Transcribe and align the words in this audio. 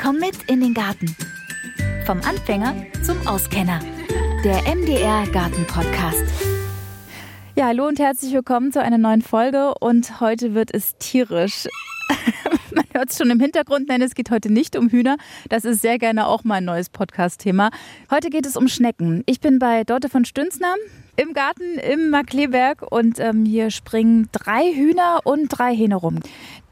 Komm 0.00 0.20
mit 0.20 0.44
in 0.46 0.60
den 0.60 0.74
Garten. 0.74 1.16
Vom 2.06 2.20
Anfänger 2.20 2.72
zum 3.04 3.26
Auskenner. 3.26 3.80
Der 4.44 4.62
MDR 4.72 5.26
Garten 5.32 5.66
Podcast. 5.66 6.24
Ja, 7.56 7.66
hallo 7.66 7.88
und 7.88 7.98
herzlich 7.98 8.32
willkommen 8.32 8.70
zu 8.70 8.80
einer 8.80 8.96
neuen 8.96 9.22
Folge. 9.22 9.74
Und 9.80 10.20
heute 10.20 10.54
wird 10.54 10.72
es 10.72 10.96
tierisch. 10.98 11.66
Man 12.72 12.84
hört 12.92 13.10
es 13.10 13.18
schon 13.18 13.28
im 13.30 13.40
Hintergrund, 13.40 13.88
nein, 13.88 14.00
es 14.00 14.14
geht 14.14 14.30
heute 14.30 14.52
nicht 14.52 14.76
um 14.76 14.88
Hühner. 14.88 15.16
Das 15.48 15.64
ist 15.64 15.82
sehr 15.82 15.98
gerne 15.98 16.28
auch 16.28 16.44
mal 16.44 16.56
ein 16.56 16.64
neues 16.64 16.90
Podcast-Thema. 16.90 17.70
Heute 18.08 18.30
geht 18.30 18.46
es 18.46 18.56
um 18.56 18.68
Schnecken. 18.68 19.24
Ich 19.26 19.40
bin 19.40 19.58
bei 19.58 19.82
Dorte 19.82 20.08
von 20.08 20.24
Stünzner 20.24 20.76
im 21.16 21.32
Garten 21.32 21.76
im 21.76 22.10
Markleberg 22.10 22.82
und 22.88 23.18
ähm, 23.18 23.44
hier 23.44 23.72
springen 23.72 24.28
drei 24.30 24.72
Hühner 24.72 25.22
und 25.24 25.48
drei 25.48 25.74
Hähne 25.74 25.96
rum. 25.96 26.20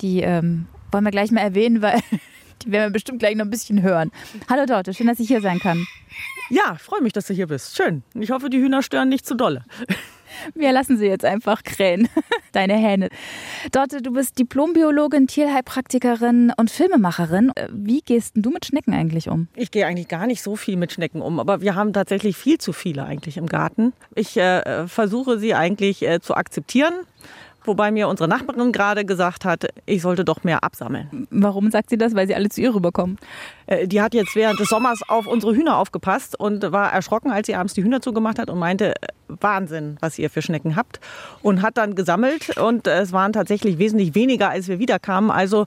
Die 0.01 0.21
ähm, 0.21 0.67
wollen 0.93 1.05
wir 1.05 1.11
gleich 1.11 1.33
mal 1.33 1.41
erwähnen, 1.41 1.83
weil 1.83 2.01
die 2.63 2.73
werden 2.73 2.91
wir 2.91 2.93
bestimmt 2.93 3.19
gleich 3.19 3.37
noch 3.37 3.45
ein 3.45 3.51
bisschen 3.51 3.83
hören. 3.83 4.11
Hallo 4.49 4.67
Dorte, 4.67 4.95
schön, 4.95 5.07
dass 5.07 5.21
ich 5.21 5.29
hier 5.29 5.41
sein 5.41 5.59
kann. 5.59 5.87
Ja, 6.51 6.77
freue 6.77 7.03
mich, 7.03 7.13
dass 7.13 7.27
du 7.27 7.35
hier 7.35 7.47
bist. 7.47 7.77
Schön. 7.77 8.03
Ich 8.15 8.31
hoffe, 8.31 8.51
die 8.51 8.59
Hühner 8.59 8.83
stören 8.83 9.09
nicht 9.09 9.27
zu 9.27 9.35
dolle. 9.35 9.65
Wir 10.55 10.73
lassen 10.73 10.99
sie 10.99 11.07
jetzt 11.07 11.25
einfach 11.25 11.63
krähen, 11.63 12.09
deine 12.53 12.75
Hähne. 12.75 13.09
Dorte, 13.73 14.03
du 14.03 14.13
bist 14.13 14.39
Diplombiologin, 14.39 15.27
Tierheilpraktikerin 15.29 16.53
und 16.57 16.71
Filmemacherin. 16.71 17.53
Wie 17.71 18.03
gehst 18.03 18.33
du 18.37 18.51
mit 18.51 18.67
Schnecken 18.67 18.93
eigentlich 18.93 19.29
um? 19.29 19.49
Ich 19.55 19.71
gehe 19.71 19.87
eigentlich 19.87 20.09
gar 20.09 20.27
nicht 20.27 20.43
so 20.43 20.57
viel 20.57 20.77
mit 20.77 20.93
Schnecken 20.93 21.23
um, 21.23 21.41
aber 21.41 21.63
wir 21.63 21.75
haben 21.75 21.93
tatsächlich 21.93 22.37
viel 22.37 22.59
zu 22.59 22.73
viele 22.73 23.05
eigentlich 23.05 23.39
im 23.39 23.47
Garten. 23.47 23.93
Ich 24.15 24.37
äh, 24.37 24.87
versuche 24.89 25.39
sie 25.39 25.55
eigentlich 25.55 26.03
äh, 26.03 26.21
zu 26.21 26.35
akzeptieren 26.35 26.95
wobei 27.67 27.91
mir 27.91 28.09
unsere 28.09 28.29
Nachbarin 28.29 28.73
gerade 28.73 29.05
gesagt 29.05 29.45
hat, 29.45 29.67
ich 29.87 30.03
sollte 30.03 30.25
doch 30.25 30.45
mehr 30.45 30.65
absammeln. 30.65 31.27
Warum 31.31 31.71
sagt 31.71 31.91
sie 31.91 31.99
das? 31.99 32.15
Weil 32.15 32.27
sie 32.27 32.35
alle 32.35 32.49
zu 32.49 32.61
ihr 32.61 32.75
rüberkommen. 32.75 33.19
Äh, 33.67 33.87
die 33.87 34.01
hat 34.01 34.15
jetzt 34.15 34.35
während 34.35 34.59
des 34.61 34.69
Sommers 34.69 35.01
auf 35.09 35.27
unsere 35.27 35.55
Hühner 35.55 35.79
aufgepasst 35.79 36.39
und 36.39 36.73
war 36.73 36.93
erschrocken, 36.93 37.31
als 37.31 37.47
sie 37.47 37.55
abends 37.55 37.75
die 37.75 37.83
Hühner 37.83 38.01
zugemacht 38.01 38.39
hat 38.39 38.51
und 38.51 38.59
meinte, 38.59 38.95
Wahnsinn, 39.29 39.97
was 40.01 40.19
ihr 40.19 40.31
für 40.31 40.43
Schnecken 40.43 40.77
habt. 40.77 41.01
Und 41.43 41.63
hat 41.63 41.77
dann 41.77 41.95
gesammelt 41.95 42.57
und 42.57 42.87
es 42.87 43.13
waren 43.13 43.33
tatsächlich 43.33 43.79
wesentlich 43.79 44.15
weniger, 44.15 44.51
als 44.51 44.69
wir 44.69 44.79
wiederkamen. 44.79 45.31
Also 45.31 45.67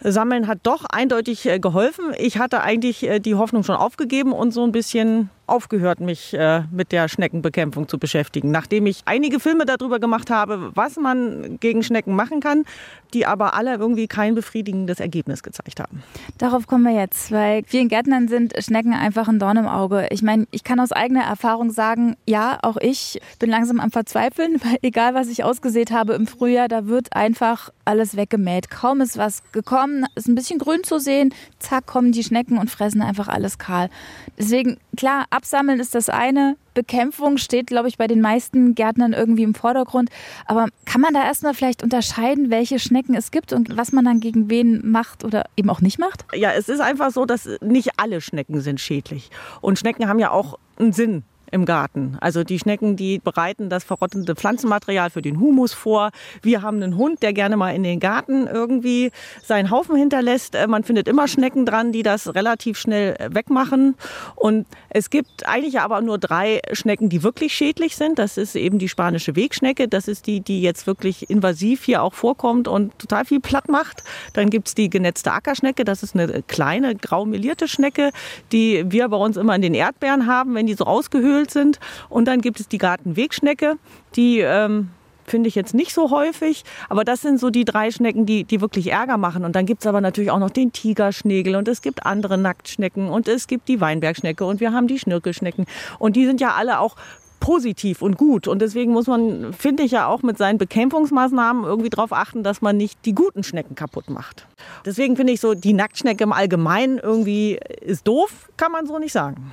Sammeln 0.00 0.46
hat 0.46 0.58
doch 0.64 0.84
eindeutig 0.84 1.46
äh, 1.46 1.58
geholfen. 1.58 2.12
Ich 2.18 2.38
hatte 2.38 2.62
eigentlich 2.62 3.02
äh, 3.04 3.20
die 3.20 3.34
Hoffnung 3.34 3.64
schon 3.64 3.76
aufgegeben 3.76 4.32
und 4.32 4.52
so 4.52 4.62
ein 4.64 4.72
bisschen 4.72 5.30
aufgehört, 5.46 6.00
mich 6.00 6.34
äh, 6.34 6.62
mit 6.70 6.92
der 6.92 7.08
Schneckenbekämpfung 7.08 7.88
zu 7.88 7.98
beschäftigen. 7.98 8.50
Nachdem 8.50 8.86
ich 8.86 9.02
einige 9.04 9.40
Filme 9.40 9.66
darüber 9.66 9.98
gemacht 9.98 10.30
habe, 10.30 10.70
was 10.74 10.96
man 10.96 11.58
gegen 11.60 11.82
Schnecken 11.82 12.14
machen 12.14 12.40
kann, 12.40 12.64
die 13.12 13.26
aber 13.26 13.54
alle 13.54 13.74
irgendwie 13.74 14.06
kein 14.06 14.34
befriedigendes 14.34 15.00
Ergebnis 15.00 15.42
gezeigt 15.42 15.80
haben. 15.80 16.02
Darauf 16.38 16.66
kommen 16.66 16.84
wir 16.84 16.98
jetzt, 16.98 17.30
weil 17.30 17.62
vielen 17.66 17.88
Gärtnern 17.88 18.28
sind 18.28 18.54
Schnecken 18.58 18.92
einfach 18.92 19.28
ein 19.28 19.38
Dorn 19.38 19.56
im 19.56 19.68
Auge. 19.68 20.08
Ich 20.10 20.22
meine, 20.22 20.46
ich 20.50 20.64
kann 20.64 20.80
aus 20.80 20.92
eigener 20.92 21.24
Erfahrung 21.24 21.70
sagen, 21.70 22.16
ja, 22.26 22.58
auch 22.62 22.76
ich 22.78 22.93
bin 23.38 23.50
langsam 23.50 23.80
am 23.80 23.90
Verzweifeln, 23.90 24.60
weil 24.64 24.78
egal 24.82 25.14
was 25.14 25.28
ich 25.28 25.44
ausgesät 25.44 25.90
habe 25.90 26.14
im 26.14 26.26
Frühjahr, 26.26 26.68
da 26.68 26.86
wird 26.86 27.14
einfach 27.14 27.70
alles 27.84 28.16
weggemäht. 28.16 28.70
Kaum 28.70 29.00
ist 29.00 29.16
was 29.16 29.42
gekommen, 29.52 30.06
ist 30.14 30.28
ein 30.28 30.34
bisschen 30.34 30.58
grün 30.58 30.84
zu 30.84 30.98
sehen, 30.98 31.34
zack, 31.58 31.86
kommen 31.86 32.12
die 32.12 32.24
Schnecken 32.24 32.58
und 32.58 32.70
fressen 32.70 33.02
einfach 33.02 33.28
alles 33.28 33.58
kahl. 33.58 33.90
Deswegen, 34.38 34.78
klar, 34.96 35.26
absammeln 35.30 35.80
ist 35.80 35.94
das 35.94 36.08
eine, 36.08 36.56
Bekämpfung 36.74 37.38
steht, 37.38 37.68
glaube 37.68 37.88
ich, 37.88 37.96
bei 37.96 38.06
den 38.06 38.20
meisten 38.20 38.74
Gärtnern 38.74 39.12
irgendwie 39.12 39.44
im 39.44 39.54
Vordergrund. 39.54 40.10
Aber 40.44 40.66
kann 40.84 41.00
man 41.00 41.14
da 41.14 41.24
erstmal 41.24 41.54
vielleicht 41.54 41.82
unterscheiden, 41.82 42.50
welche 42.50 42.78
Schnecken 42.78 43.14
es 43.14 43.30
gibt 43.30 43.52
und 43.52 43.76
was 43.76 43.92
man 43.92 44.04
dann 44.04 44.20
gegen 44.20 44.50
wen 44.50 44.90
macht 44.90 45.24
oder 45.24 45.44
eben 45.56 45.70
auch 45.70 45.80
nicht 45.80 45.98
macht? 45.98 46.26
Ja, 46.34 46.52
es 46.52 46.68
ist 46.68 46.80
einfach 46.80 47.12
so, 47.12 47.24
dass 47.24 47.48
nicht 47.60 47.90
alle 47.96 48.20
Schnecken 48.20 48.60
sind 48.60 48.80
schädlich. 48.80 49.30
Und 49.60 49.78
Schnecken 49.78 50.08
haben 50.08 50.18
ja 50.18 50.30
auch 50.30 50.58
einen 50.76 50.92
Sinn 50.92 51.22
im 51.54 51.64
Garten. 51.64 52.18
Also 52.20 52.42
die 52.42 52.58
Schnecken, 52.58 52.96
die 52.96 53.20
bereiten 53.20 53.70
das 53.70 53.84
verrottende 53.84 54.34
Pflanzenmaterial 54.34 55.08
für 55.08 55.22
den 55.22 55.38
Humus 55.38 55.72
vor. 55.72 56.10
Wir 56.42 56.62
haben 56.62 56.82
einen 56.82 56.96
Hund, 56.96 57.22
der 57.22 57.32
gerne 57.32 57.56
mal 57.56 57.70
in 57.70 57.84
den 57.84 58.00
Garten 58.00 58.48
irgendwie 58.48 59.12
seinen 59.42 59.70
Haufen 59.70 59.94
hinterlässt. 59.94 60.56
Äh, 60.56 60.66
man 60.66 60.82
findet 60.82 61.06
immer 61.06 61.28
Schnecken 61.28 61.64
dran, 61.64 61.92
die 61.92 62.02
das 62.02 62.34
relativ 62.34 62.76
schnell 62.76 63.14
äh, 63.20 63.32
wegmachen. 63.32 63.94
Und 64.34 64.66
es 64.90 65.10
gibt 65.10 65.46
eigentlich 65.46 65.78
aber 65.78 66.00
nur 66.00 66.18
drei 66.18 66.60
Schnecken, 66.72 67.08
die 67.08 67.22
wirklich 67.22 67.54
schädlich 67.54 67.94
sind. 67.94 68.18
Das 68.18 68.36
ist 68.36 68.56
eben 68.56 68.80
die 68.80 68.88
spanische 68.88 69.36
Wegschnecke. 69.36 69.86
Das 69.86 70.08
ist 70.08 70.26
die, 70.26 70.40
die 70.40 70.60
jetzt 70.60 70.88
wirklich 70.88 71.30
invasiv 71.30 71.84
hier 71.84 72.02
auch 72.02 72.14
vorkommt 72.14 72.66
und 72.66 72.98
total 72.98 73.24
viel 73.24 73.40
platt 73.40 73.68
macht. 73.68 74.02
Dann 74.32 74.50
gibt 74.50 74.66
es 74.68 74.74
die 74.74 74.90
genetzte 74.90 75.30
Ackerschnecke. 75.30 75.84
Das 75.84 76.02
ist 76.02 76.16
eine 76.16 76.42
kleine 76.42 76.96
graumelierte 76.96 77.68
Schnecke, 77.68 78.10
die 78.50 78.84
wir 78.90 79.08
bei 79.08 79.16
uns 79.16 79.36
immer 79.36 79.54
in 79.54 79.62
den 79.62 79.74
Erdbeeren 79.74 80.26
haben, 80.26 80.56
wenn 80.56 80.66
die 80.66 80.74
so 80.74 80.84
ausgehöhlt 80.84 81.43
gefüllt 81.44 81.50
sind. 81.50 81.80
Und 82.08 82.26
dann 82.26 82.40
gibt 82.40 82.60
es 82.60 82.68
die 82.68 82.78
Gartenwegschnecke, 82.78 83.76
die 84.16 84.40
ähm, 84.40 84.90
finde 85.26 85.48
ich 85.48 85.54
jetzt 85.54 85.74
nicht 85.74 85.94
so 85.94 86.10
häufig. 86.10 86.64
Aber 86.88 87.04
das 87.04 87.22
sind 87.22 87.40
so 87.40 87.50
die 87.50 87.64
drei 87.64 87.90
Schnecken, 87.90 88.26
die, 88.26 88.44
die 88.44 88.60
wirklich 88.60 88.90
Ärger 88.90 89.16
machen. 89.16 89.44
Und 89.44 89.56
dann 89.56 89.66
gibt 89.66 89.82
es 89.82 89.86
aber 89.86 90.00
natürlich 90.00 90.30
auch 90.30 90.38
noch 90.38 90.50
den 90.50 90.72
Tigerschnegel 90.72 91.56
und 91.56 91.68
es 91.68 91.82
gibt 91.82 92.04
andere 92.04 92.36
Nacktschnecken 92.36 93.08
und 93.08 93.28
es 93.28 93.46
gibt 93.46 93.68
die 93.68 93.80
Weinbergschnecke 93.80 94.44
und 94.44 94.60
wir 94.60 94.72
haben 94.72 94.86
die 94.86 94.98
Schnirkelschnecken. 94.98 95.66
Und 95.98 96.16
die 96.16 96.26
sind 96.26 96.40
ja 96.40 96.54
alle 96.54 96.80
auch 96.80 96.96
positiv 97.40 98.00
und 98.00 98.16
gut. 98.16 98.48
Und 98.48 98.62
deswegen 98.62 98.92
muss 98.92 99.06
man, 99.06 99.52
finde 99.52 99.82
ich 99.82 99.92
ja 99.92 100.06
auch 100.06 100.22
mit 100.22 100.38
seinen 100.38 100.56
Bekämpfungsmaßnahmen 100.56 101.64
irgendwie 101.64 101.90
darauf 101.90 102.12
achten, 102.12 102.42
dass 102.42 102.62
man 102.62 102.76
nicht 102.78 103.04
die 103.04 103.14
guten 103.14 103.42
Schnecken 103.44 103.74
kaputt 103.74 104.08
macht. 104.08 104.46
Deswegen 104.86 105.16
finde 105.16 105.34
ich 105.34 105.40
so, 105.40 105.52
die 105.52 105.74
Nacktschnecke 105.74 106.24
im 106.24 106.32
Allgemeinen 106.32 106.98
irgendwie 106.98 107.58
ist 107.82 108.08
doof, 108.08 108.48
kann 108.56 108.72
man 108.72 108.86
so 108.86 108.98
nicht 108.98 109.12
sagen. 109.12 109.52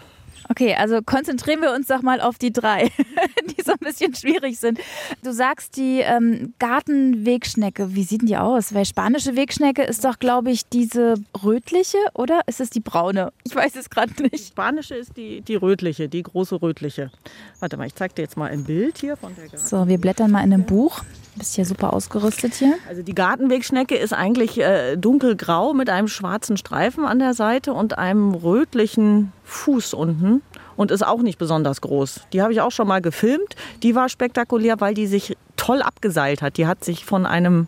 Okay, 0.50 0.76
also 0.76 1.02
konzentrieren 1.02 1.62
wir 1.62 1.74
uns 1.74 1.88
doch 1.88 2.02
mal 2.02 2.22
auf 2.22 2.38
die 2.38 2.52
drei, 2.52 2.92
die 3.58 3.62
so 3.64 3.74
ein 3.74 3.80
bisschen 3.80 4.16
schwierig 4.16 4.60
sind. 4.60 4.80
Du 5.24 5.32
sagst 5.32 5.78
die 5.78 6.00
ähm, 6.00 6.54
Gartenwegschnecke. 6.60 7.96
Wie 7.96 8.04
sieht 8.04 8.22
denn 8.22 8.28
die 8.28 8.38
aus? 8.38 8.74
Weil 8.74 8.86
spanische 8.86 9.36
Wegschnecke 9.36 9.84
ist 9.84 10.04
doch, 10.04 10.20
glaube 10.20 10.52
ich, 10.52 10.68
diese 10.68 11.16
rötliche 11.44 11.98
oder 12.14 12.42
ist 12.48 12.60
es 12.60 12.70
die 12.70 12.80
braune? 12.80 13.32
Ich 13.44 13.56
weiß 13.56 13.76
es 13.76 13.90
gerade 13.90 14.14
nicht. 14.24 14.48
Spanische 14.48 14.96
ist 14.96 15.16
die, 15.18 15.42
die 15.42 15.56
rötliche, 15.56 16.10
die 16.10 16.24
große 16.24 16.62
rötliche. 16.62 17.12
Warte 17.60 17.78
mal, 17.78 17.88
ich 17.88 17.96
zeige 17.96 18.14
dir 18.14 18.22
jetzt 18.24 18.38
mal 18.38 18.50
ein 18.50 18.64
Bild 18.64 18.98
hier 18.98 19.18
von 19.18 19.36
der 19.36 19.46
Garten. 19.46 19.66
So, 19.66 19.88
wir 19.88 19.98
blättern 19.98 20.32
mal 20.32 20.44
in 20.44 20.54
einem 20.54 20.66
Buch. 20.66 21.04
Du 21.34 21.40
bist 21.40 21.58
ja 21.58 21.64
super 21.64 21.94
ausgerüstet 21.94 22.56
hier. 22.56 22.76
Also 22.90 23.04
die 23.04 23.16
Gartenwegschnecke 23.16 23.96
ist 23.96 24.14
eigentlich 24.14 24.60
äh, 24.60 24.98
dunkelgrau 24.98 25.74
mit 25.74 25.90
einem 25.90 26.08
schwarzen 26.08 26.58
Streifen 26.58 27.06
an 27.06 27.20
der 27.20 27.34
Seite 27.34 27.74
und 27.74 27.98
einem 27.98 28.34
rötlichen 28.34 29.32
Fuß 29.44 29.94
unten 29.94 30.31
und 30.78 30.92
ist 30.92 31.06
auch 31.06 31.22
nicht 31.22 31.38
besonders 31.38 31.82
groß. 31.82 32.22
Die 32.34 32.42
habe 32.42 32.54
ich 32.54 32.62
auch 32.62 32.72
schon 32.72 32.88
mal 32.88 33.02
gefilmt. 33.02 33.56
Die 33.84 33.96
war 33.96 34.10
spektakulär, 34.10 34.80
weil 34.80 34.94
die 34.94 35.08
sich 35.08 35.36
toll 35.58 35.82
abgeseilt 35.82 36.42
hat. 36.42 36.58
Die 36.58 36.66
hat 36.66 36.84
sich 36.84 37.06
von 37.06 37.26
einem 37.26 37.68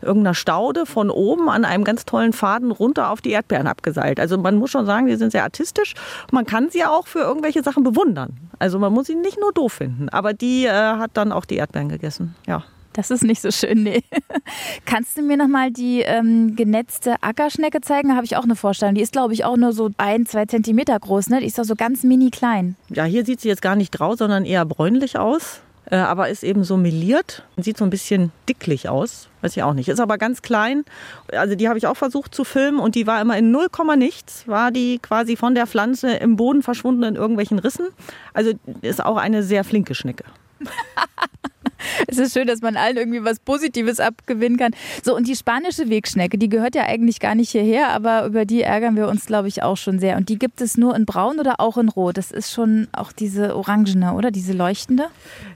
irgendeiner 0.00 0.34
Staude 0.34 0.86
von 0.86 1.10
oben 1.10 1.50
an 1.50 1.64
einem 1.64 1.84
ganz 1.84 2.06
tollen 2.06 2.32
Faden 2.32 2.70
runter 2.70 3.10
auf 3.10 3.20
die 3.20 3.30
Erdbeeren 3.30 3.66
abgeseilt. 3.66 4.18
Also 4.18 4.38
man 4.38 4.56
muss 4.56 4.70
schon 4.70 4.86
sagen, 4.86 5.06
die 5.06 5.16
sind 5.16 5.32
sehr 5.32 5.42
artistisch. 5.42 5.94
Man 6.32 6.46
kann 6.46 6.70
sie 6.70 6.84
auch 6.84 7.06
für 7.06 7.20
irgendwelche 7.20 7.62
Sachen 7.62 7.82
bewundern. 7.82 8.38
Also 8.58 8.78
man 8.78 8.92
muss 8.92 9.08
sie 9.08 9.14
nicht 9.14 9.38
nur 9.38 9.52
doof 9.52 9.74
finden. 9.74 10.08
Aber 10.08 10.32
die 10.32 10.64
äh, 10.64 10.70
hat 10.70 11.10
dann 11.14 11.32
auch 11.32 11.44
die 11.44 11.56
Erdbeeren 11.56 11.90
gegessen. 11.90 12.34
Ja. 12.46 12.64
Das 12.94 13.10
ist 13.10 13.24
nicht 13.24 13.42
so 13.42 13.50
schön, 13.50 13.82
nee. 13.82 14.02
Kannst 14.86 15.18
du 15.18 15.22
mir 15.22 15.36
nochmal 15.36 15.70
die 15.70 16.00
ähm, 16.00 16.54
genetzte 16.56 17.16
Ackerschnecke 17.22 17.80
zeigen? 17.80 18.08
Da 18.08 18.14
habe 18.14 18.24
ich 18.24 18.36
auch 18.36 18.44
eine 18.44 18.56
Vorstellung. 18.56 18.94
Die 18.94 19.02
ist, 19.02 19.12
glaube 19.12 19.34
ich, 19.34 19.44
auch 19.44 19.56
nur 19.56 19.72
so 19.72 19.90
ein, 19.98 20.26
zwei 20.26 20.46
Zentimeter 20.46 20.98
groß. 20.98 21.28
Ne? 21.28 21.40
Die 21.40 21.46
ist 21.46 21.58
doch 21.58 21.64
so 21.64 21.74
ganz 21.74 22.04
mini 22.04 22.30
klein. 22.30 22.76
Ja, 22.88 23.04
hier 23.04 23.24
sieht 23.24 23.40
sie 23.40 23.48
jetzt 23.48 23.62
gar 23.62 23.74
nicht 23.74 23.92
grau, 23.92 24.14
sondern 24.14 24.44
eher 24.44 24.64
bräunlich 24.64 25.18
aus. 25.18 25.60
Äh, 25.90 25.96
aber 25.96 26.28
ist 26.28 26.44
eben 26.44 26.64
so 26.64 26.76
meliert 26.76 27.42
und 27.56 27.64
sieht 27.64 27.76
so 27.76 27.84
ein 27.84 27.90
bisschen 27.90 28.32
dicklich 28.48 28.88
aus. 28.88 29.28
Weiß 29.42 29.56
ich 29.56 29.62
auch 29.62 29.74
nicht. 29.74 29.88
Ist 29.88 30.00
aber 30.00 30.16
ganz 30.16 30.40
klein. 30.40 30.84
Also 31.32 31.56
die 31.56 31.68
habe 31.68 31.78
ich 31.78 31.86
auch 31.86 31.96
versucht 31.96 32.34
zu 32.34 32.44
filmen 32.44 32.78
und 32.78 32.94
die 32.94 33.06
war 33.06 33.20
immer 33.20 33.36
in 33.36 33.50
0, 33.50 33.66
nichts. 33.96 34.48
War 34.48 34.70
die 34.70 34.98
quasi 34.98 35.36
von 35.36 35.54
der 35.54 35.66
Pflanze 35.66 36.12
im 36.12 36.36
Boden 36.36 36.62
verschwunden 36.62 37.02
in 37.02 37.16
irgendwelchen 37.16 37.58
Rissen. 37.58 37.88
Also 38.32 38.52
ist 38.80 39.04
auch 39.04 39.16
eine 39.16 39.42
sehr 39.42 39.64
flinke 39.64 39.94
Schnecke. 39.94 40.24
es 42.06 42.18
ist 42.18 42.34
schön, 42.34 42.46
dass 42.46 42.60
man 42.60 42.76
allen 42.76 42.96
irgendwie 42.96 43.24
was 43.24 43.40
Positives 43.40 44.00
abgewinnen 44.00 44.58
kann. 44.58 44.72
So, 45.02 45.14
und 45.14 45.28
die 45.28 45.36
spanische 45.36 45.88
Wegschnecke, 45.88 46.38
die 46.38 46.48
gehört 46.48 46.74
ja 46.74 46.84
eigentlich 46.84 47.20
gar 47.20 47.34
nicht 47.34 47.50
hierher, 47.50 47.90
aber 47.90 48.26
über 48.26 48.44
die 48.44 48.62
ärgern 48.62 48.96
wir 48.96 49.08
uns, 49.08 49.26
glaube 49.26 49.48
ich, 49.48 49.62
auch 49.62 49.76
schon 49.76 49.98
sehr. 49.98 50.16
Und 50.16 50.28
die 50.28 50.38
gibt 50.38 50.60
es 50.60 50.76
nur 50.76 50.94
in 50.96 51.06
Braun 51.06 51.38
oder 51.38 51.60
auch 51.60 51.78
in 51.78 51.88
Rot? 51.88 52.16
Das 52.16 52.30
ist 52.30 52.52
schon 52.52 52.88
auch 52.92 53.12
diese 53.12 53.56
orangene, 53.56 54.14
oder? 54.14 54.30
Diese 54.30 54.52
leuchtende? 54.52 55.06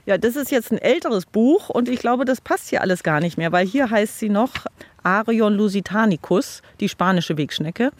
Ja, 0.05 0.17
das 0.17 0.35
ist 0.35 0.51
jetzt 0.51 0.71
ein 0.71 0.77
älteres 0.77 1.25
Buch 1.25 1.69
und 1.69 1.89
ich 1.89 1.99
glaube, 1.99 2.25
das 2.25 2.41
passt 2.41 2.69
hier 2.69 2.81
alles 2.81 3.03
gar 3.03 3.19
nicht 3.19 3.37
mehr, 3.37 3.51
weil 3.51 3.65
hier 3.65 3.89
heißt 3.89 4.19
sie 4.19 4.29
noch 4.29 4.65
Arion 5.03 5.55
lusitanicus, 5.55 6.61
die 6.79 6.89
spanische 6.89 7.37
Wegschnecke. 7.37 7.91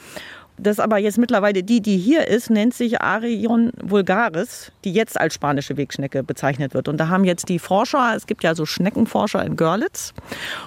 Das 0.62 0.80
aber 0.80 0.98
jetzt 0.98 1.18
mittlerweile 1.18 1.64
die, 1.64 1.82
die 1.82 1.98
hier 1.98 2.28
ist, 2.28 2.50
nennt 2.50 2.74
sich 2.74 3.02
Arion 3.02 3.72
vulgaris, 3.82 4.72
die 4.84 4.92
jetzt 4.92 5.20
als 5.20 5.34
spanische 5.34 5.78
Wegschnecke 5.78 6.24
bezeichnet 6.24 6.74
wird. 6.74 6.88
Und 6.88 6.98
da 6.98 7.08
haben 7.08 7.24
jetzt 7.24 7.48
die 7.50 7.60
Forscher, 7.60 8.14
es 8.16 8.28
gibt 8.28 8.44
ja 8.44 8.56
so 8.56 8.66
Schneckenforscher 8.66 9.44
in 9.46 9.56
Görlitz, 9.56 10.14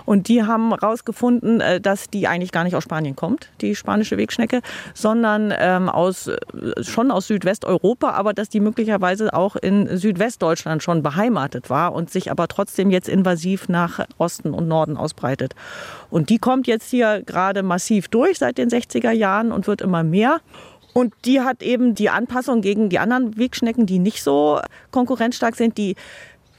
und 0.06 0.29
die 0.29 0.43
haben 0.43 0.71
herausgefunden, 0.71 1.61
äh, 1.61 1.81
dass 1.81 2.09
die 2.09 2.27
eigentlich 2.27 2.53
gar 2.53 2.65
nicht 2.65 2.75
aus 2.75 2.85
Spanien 2.85 3.17
kommt, 3.17 3.50
die 3.61 3.75
spanische 3.75 4.17
Wegschnecke, 4.17 4.61
sondern 4.94 5.53
ähm, 5.56 5.89
aus, 5.89 6.29
äh, 6.29 6.39
schon 6.83 7.11
aus 7.11 7.27
Südwesteuropa, 7.27 8.11
aber 8.11 8.33
dass 8.33 8.49
die 8.49 8.61
möglicherweise 8.61 9.35
auch 9.35 9.56
in 9.56 9.97
Südwestdeutschland 9.97 10.83
schon 10.83 11.03
beheimatet 11.03 11.69
war 11.69 11.93
und 11.93 12.11
sich 12.11 12.31
aber 12.31 12.49
trotzdem 12.49 12.91
jetzt 12.91 13.09
invasiv 13.09 13.69
nach 13.69 14.06
Osten 14.19 14.55
und 14.55 14.69
Norden 14.69 14.97
ausbreitet. 14.97 15.55
Und 16.12 16.29
die 16.29 16.37
kommt 16.37 16.67
jetzt 16.67 16.91
hier 16.91 17.23
gerade 17.25 17.62
massiv 17.62 18.09
durch 18.09 18.38
seit 18.38 18.59
den 18.59 18.69
60er 18.69 19.12
Jahren 19.12 19.50
und 19.50 19.67
wird 19.67 19.81
immer 19.81 20.05
mehr. 20.05 20.43
Und 20.93 21.14
die 21.25 21.41
hat 21.41 21.62
eben 21.62 21.94
die 21.94 22.11
Anpassung 22.11 22.61
gegen 22.61 22.91
die 22.91 22.99
anderen 22.99 23.38
Wegschnecken, 23.38 23.87
die 23.87 23.99
nicht 23.99 24.23
so 24.23 24.61
konkurrenzstark 24.91 25.56
sind, 25.56 25.79
die 25.79 25.97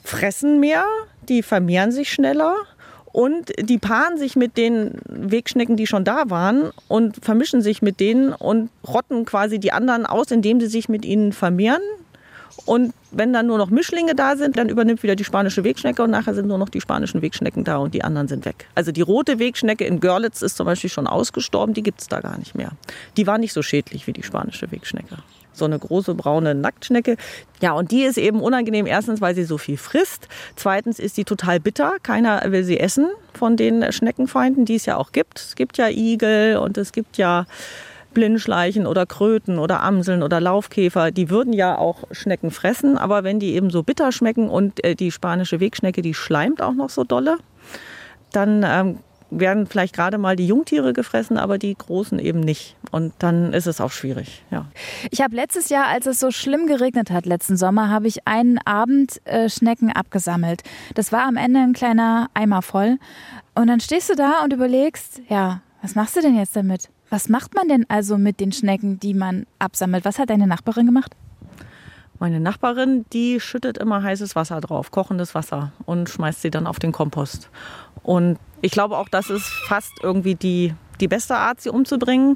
fressen 0.03 0.59
mehr, 0.59 0.83
die 1.29 1.43
vermehren 1.43 1.91
sich 1.91 2.11
schneller 2.11 2.55
und 3.11 3.51
die 3.59 3.77
paaren 3.77 4.17
sich 4.17 4.35
mit 4.35 4.57
den 4.57 4.97
Wegschnecken, 5.07 5.77
die 5.77 5.85
schon 5.85 6.03
da 6.03 6.31
waren 6.31 6.71
und 6.87 7.23
vermischen 7.23 7.61
sich 7.61 7.83
mit 7.83 7.99
denen 7.99 8.33
und 8.33 8.71
rotten 8.87 9.23
quasi 9.23 9.59
die 9.59 9.71
anderen 9.71 10.07
aus, 10.07 10.31
indem 10.31 10.61
sie 10.61 10.67
sich 10.67 10.89
mit 10.89 11.05
ihnen 11.05 11.31
vermehren. 11.31 11.83
Und 12.65 12.93
wenn 13.11 13.33
dann 13.33 13.47
nur 13.47 13.57
noch 13.57 13.69
Mischlinge 13.69 14.15
da 14.15 14.35
sind, 14.35 14.57
dann 14.57 14.69
übernimmt 14.69 15.03
wieder 15.03 15.15
die 15.15 15.23
spanische 15.23 15.63
Wegschnecke 15.63 16.01
und 16.03 16.11
nachher 16.11 16.33
sind 16.33 16.47
nur 16.47 16.57
noch 16.57 16.69
die 16.69 16.81
spanischen 16.81 17.21
Wegschnecken 17.21 17.63
da 17.63 17.77
und 17.77 17.93
die 17.93 18.03
anderen 18.03 18.27
sind 18.27 18.45
weg. 18.45 18.67
Also 18.75 18.91
die 18.91 19.01
rote 19.01 19.39
Wegschnecke 19.39 19.85
in 19.85 19.99
Görlitz 19.99 20.41
ist 20.41 20.57
zum 20.57 20.65
Beispiel 20.65 20.89
schon 20.89 21.07
ausgestorben, 21.07 21.73
die 21.73 21.83
gibt 21.83 22.01
es 22.01 22.07
da 22.07 22.21
gar 22.21 22.37
nicht 22.37 22.55
mehr. 22.55 22.71
Die 23.17 23.27
war 23.27 23.37
nicht 23.37 23.53
so 23.53 23.61
schädlich 23.61 24.07
wie 24.07 24.13
die 24.13 24.23
spanische 24.23 24.71
Wegschnecke. 24.71 25.17
So 25.53 25.65
eine 25.65 25.77
große 25.77 26.15
braune 26.15 26.55
Nacktschnecke. 26.55 27.15
Ja, 27.61 27.73
und 27.73 27.91
die 27.91 28.03
ist 28.03 28.17
eben 28.17 28.41
unangenehm. 28.41 28.87
Erstens, 28.87 29.21
weil 29.21 29.35
sie 29.35 29.43
so 29.43 29.59
viel 29.59 29.77
frisst. 29.77 30.27
Zweitens 30.55 30.97
ist 30.97 31.15
sie 31.15 31.25
total 31.25 31.59
bitter. 31.59 31.97
Keiner 32.01 32.41
will 32.47 32.63
sie 32.63 32.79
essen 32.79 33.07
von 33.33 33.55
den 33.55 33.91
Schneckenfeinden, 33.91 34.65
die 34.65 34.75
es 34.75 34.87
ja 34.87 34.97
auch 34.97 35.11
gibt. 35.11 35.39
Es 35.39 35.55
gibt 35.55 35.77
ja 35.77 35.89
Igel 35.89 36.57
und 36.57 36.77
es 36.79 36.91
gibt 36.91 37.17
ja 37.17 37.45
Blindschleichen 38.13 38.87
oder 38.87 39.05
Kröten 39.05 39.59
oder 39.59 39.81
Amseln 39.81 40.23
oder 40.23 40.39
Laufkäfer, 40.39 41.11
die 41.11 41.29
würden 41.29 41.53
ja 41.53 41.77
auch 41.77 42.03
Schnecken 42.11 42.51
fressen, 42.51 42.97
aber 42.97 43.23
wenn 43.23 43.39
die 43.39 43.53
eben 43.55 43.69
so 43.69 43.83
bitter 43.83 44.11
schmecken 44.11 44.49
und 44.49 44.83
äh, 44.83 44.95
die 44.95 45.11
spanische 45.11 45.59
Wegschnecke, 45.59 46.01
die 46.01 46.13
schleimt 46.13 46.61
auch 46.61 46.73
noch 46.73 46.89
so 46.89 47.03
dolle, 47.03 47.37
dann 48.31 48.63
ähm, 48.65 48.99
werden 49.39 49.67
vielleicht 49.67 49.95
gerade 49.95 50.17
mal 50.17 50.35
die 50.35 50.47
Jungtiere 50.47 50.93
gefressen, 50.93 51.37
aber 51.37 51.57
die 51.57 51.75
großen 51.75 52.19
eben 52.19 52.39
nicht. 52.39 52.75
Und 52.91 53.13
dann 53.19 53.53
ist 53.53 53.67
es 53.67 53.81
auch 53.81 53.91
schwierig. 53.91 54.43
Ja. 54.51 54.65
Ich 55.11 55.21
habe 55.21 55.35
letztes 55.35 55.69
Jahr, 55.69 55.87
als 55.87 56.05
es 56.05 56.19
so 56.19 56.31
schlimm 56.31 56.67
geregnet 56.67 57.11
hat, 57.11 57.25
letzten 57.25 57.57
Sommer, 57.57 57.89
habe 57.89 58.07
ich 58.07 58.27
einen 58.27 58.59
Abend 58.65 59.21
äh, 59.25 59.49
Schnecken 59.49 59.91
abgesammelt. 59.91 60.61
Das 60.93 61.11
war 61.11 61.23
am 61.23 61.37
Ende 61.37 61.59
ein 61.61 61.73
kleiner 61.73 62.29
Eimer 62.33 62.61
voll. 62.61 62.97
Und 63.55 63.67
dann 63.67 63.79
stehst 63.79 64.09
du 64.09 64.15
da 64.15 64.43
und 64.43 64.53
überlegst, 64.53 65.21
ja, 65.29 65.61
was 65.81 65.95
machst 65.95 66.15
du 66.15 66.21
denn 66.21 66.37
jetzt 66.37 66.55
damit? 66.55 66.89
Was 67.13 67.29
macht 67.29 67.53
man 67.53 67.67
denn 67.67 67.85
also 67.89 68.17
mit 68.17 68.39
den 68.39 68.51
Schnecken, 68.51 68.99
die 68.99 69.13
man 69.13 69.45
absammelt? 69.59 70.03
Was 70.03 70.17
hat 70.17 70.31
deine 70.31 70.47
Nachbarin 70.47 70.87
gemacht? 70.87 71.15
Meine 72.17 72.39
Nachbarin, 72.39 73.05
die 73.13 73.39
schüttet 73.39 73.77
immer 73.77 74.01
heißes 74.01 74.35
Wasser 74.35 74.59
drauf, 74.61 74.89
kochendes 74.89 75.35
Wasser 75.35 75.73
und 75.85 76.09
schmeißt 76.09 76.41
sie 76.41 76.49
dann 76.49 76.65
auf 76.65 76.79
den 76.79 76.91
Kompost. 76.91 77.51
Und 78.01 78.39
ich 78.63 78.71
glaube 78.71 78.97
auch, 78.97 79.09
das 79.09 79.29
ist 79.29 79.45
fast 79.45 79.91
irgendwie 80.01 80.33
die, 80.33 80.73
die 81.01 81.07
beste 81.07 81.35
Art, 81.35 81.61
sie 81.61 81.69
umzubringen. 81.69 82.35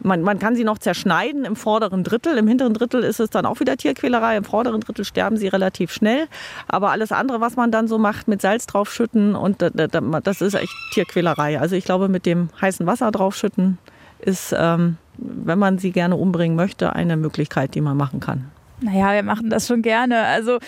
Man, 0.00 0.22
man, 0.22 0.38
kann 0.38 0.56
sie 0.56 0.64
noch 0.64 0.78
zerschneiden 0.78 1.44
im 1.44 1.54
vorderen 1.54 2.02
Drittel. 2.02 2.38
Im 2.38 2.48
hinteren 2.48 2.72
Drittel 2.72 3.04
ist 3.04 3.20
es 3.20 3.28
dann 3.28 3.44
auch 3.44 3.60
wieder 3.60 3.76
Tierquälerei. 3.76 4.38
Im 4.38 4.44
vorderen 4.44 4.80
Drittel 4.80 5.04
sterben 5.04 5.36
sie 5.36 5.48
relativ 5.48 5.92
schnell. 5.92 6.28
Aber 6.66 6.92
alles 6.92 7.12
andere, 7.12 7.42
was 7.42 7.56
man 7.56 7.70
dann 7.70 7.88
so 7.88 7.98
macht, 7.98 8.26
mit 8.26 8.40
Salz 8.40 8.66
draufschütten, 8.66 9.34
und 9.34 9.60
das 9.60 10.40
ist 10.40 10.54
echt 10.54 10.72
Tierquälerei. 10.94 11.60
Also 11.60 11.76
ich 11.76 11.84
glaube, 11.84 12.08
mit 12.08 12.24
dem 12.24 12.48
heißen 12.58 12.86
Wasser 12.86 13.10
draufschütten, 13.10 13.76
ist, 14.20 14.54
ähm, 14.56 14.96
wenn 15.16 15.58
man 15.58 15.78
sie 15.78 15.92
gerne 15.92 16.16
umbringen 16.16 16.56
möchte, 16.56 16.92
eine 16.92 17.16
Möglichkeit, 17.16 17.74
die 17.74 17.80
man 17.80 17.96
machen 17.96 18.20
kann. 18.20 18.50
Naja, 18.80 19.12
wir 19.12 19.24
machen 19.24 19.50
das 19.50 19.66
schon 19.66 19.82
gerne. 19.82 20.22
Also 20.22 20.58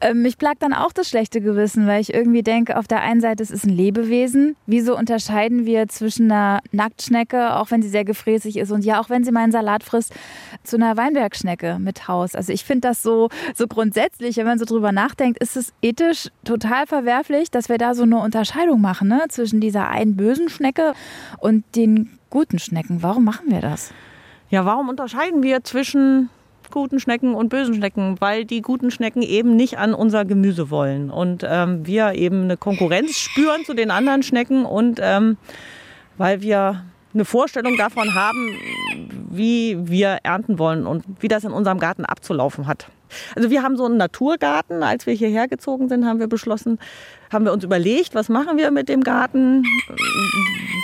äh, 0.00 0.14
mich 0.14 0.38
plagt 0.38 0.62
dann 0.62 0.72
auch 0.72 0.92
das 0.92 1.10
schlechte 1.10 1.42
Gewissen, 1.42 1.86
weil 1.86 2.00
ich 2.00 2.14
irgendwie 2.14 2.42
denke, 2.42 2.78
auf 2.78 2.88
der 2.88 3.02
einen 3.02 3.20
Seite 3.20 3.42
es 3.42 3.50
ist 3.50 3.66
ein 3.66 3.70
Lebewesen. 3.76 4.56
Wieso 4.66 4.96
unterscheiden 4.96 5.66
wir 5.66 5.86
zwischen 5.88 6.32
einer 6.32 6.60
Nacktschnecke, 6.72 7.56
auch 7.56 7.70
wenn 7.70 7.82
sie 7.82 7.90
sehr 7.90 8.06
gefräßig 8.06 8.56
ist, 8.56 8.70
und 8.70 8.86
ja, 8.86 9.00
auch 9.00 9.10
wenn 9.10 9.22
sie 9.22 9.32
meinen 9.32 9.52
Salat 9.52 9.82
frisst, 9.82 10.14
zu 10.62 10.76
einer 10.76 10.96
Weinbergschnecke 10.96 11.78
mit 11.78 12.08
Haus? 12.08 12.34
Also 12.34 12.54
ich 12.54 12.64
finde 12.64 12.88
das 12.88 13.02
so, 13.02 13.28
so 13.54 13.66
grundsätzlich, 13.66 14.38
wenn 14.38 14.46
man 14.46 14.58
so 14.58 14.64
drüber 14.64 14.92
nachdenkt, 14.92 15.38
ist 15.38 15.56
es 15.56 15.74
ethisch 15.82 16.28
total 16.44 16.86
verwerflich, 16.86 17.50
dass 17.50 17.68
wir 17.68 17.76
da 17.76 17.94
so 17.94 18.04
eine 18.04 18.18
Unterscheidung 18.18 18.80
machen 18.80 19.08
ne? 19.08 19.24
zwischen 19.28 19.60
dieser 19.60 19.88
einen 19.88 20.16
bösen 20.16 20.48
Schnecke 20.48 20.94
und 21.38 21.64
den 21.76 22.17
guten 22.30 22.58
Schnecken. 22.58 23.02
Warum 23.02 23.24
machen 23.24 23.50
wir 23.50 23.60
das? 23.60 23.92
Ja, 24.50 24.64
warum 24.64 24.88
unterscheiden 24.88 25.42
wir 25.42 25.62
zwischen 25.64 26.30
guten 26.70 27.00
Schnecken 27.00 27.34
und 27.34 27.48
bösen 27.48 27.74
Schnecken? 27.74 28.16
Weil 28.20 28.44
die 28.44 28.62
guten 28.62 28.90
Schnecken 28.90 29.22
eben 29.22 29.56
nicht 29.56 29.78
an 29.78 29.94
unser 29.94 30.24
Gemüse 30.24 30.70
wollen 30.70 31.10
und 31.10 31.44
ähm, 31.46 31.86
wir 31.86 32.14
eben 32.14 32.42
eine 32.42 32.56
Konkurrenz 32.56 33.16
spüren 33.16 33.64
zu 33.64 33.74
den 33.74 33.90
anderen 33.90 34.22
Schnecken 34.22 34.64
und 34.64 35.00
ähm, 35.02 35.36
weil 36.16 36.40
wir 36.40 36.84
eine 37.14 37.24
Vorstellung 37.24 37.76
davon 37.76 38.14
haben, 38.14 38.54
wie 39.30 39.76
wir 39.88 40.18
ernten 40.22 40.58
wollen 40.58 40.86
und 40.86 41.04
wie 41.20 41.28
das 41.28 41.44
in 41.44 41.52
unserem 41.52 41.78
Garten 41.78 42.04
abzulaufen 42.04 42.66
hat. 42.66 42.88
Also 43.34 43.50
wir 43.50 43.62
haben 43.62 43.76
so 43.76 43.84
einen 43.84 43.96
Naturgarten. 43.96 44.82
Als 44.82 45.06
wir 45.06 45.14
hierher 45.14 45.48
gezogen 45.48 45.88
sind, 45.88 46.06
haben 46.06 46.20
wir 46.20 46.26
beschlossen, 46.26 46.78
haben 47.32 47.44
wir 47.44 47.52
uns 47.52 47.64
überlegt, 47.64 48.14
was 48.14 48.28
machen 48.28 48.56
wir 48.56 48.70
mit 48.70 48.88
dem 48.88 49.02
Garten, 49.02 49.64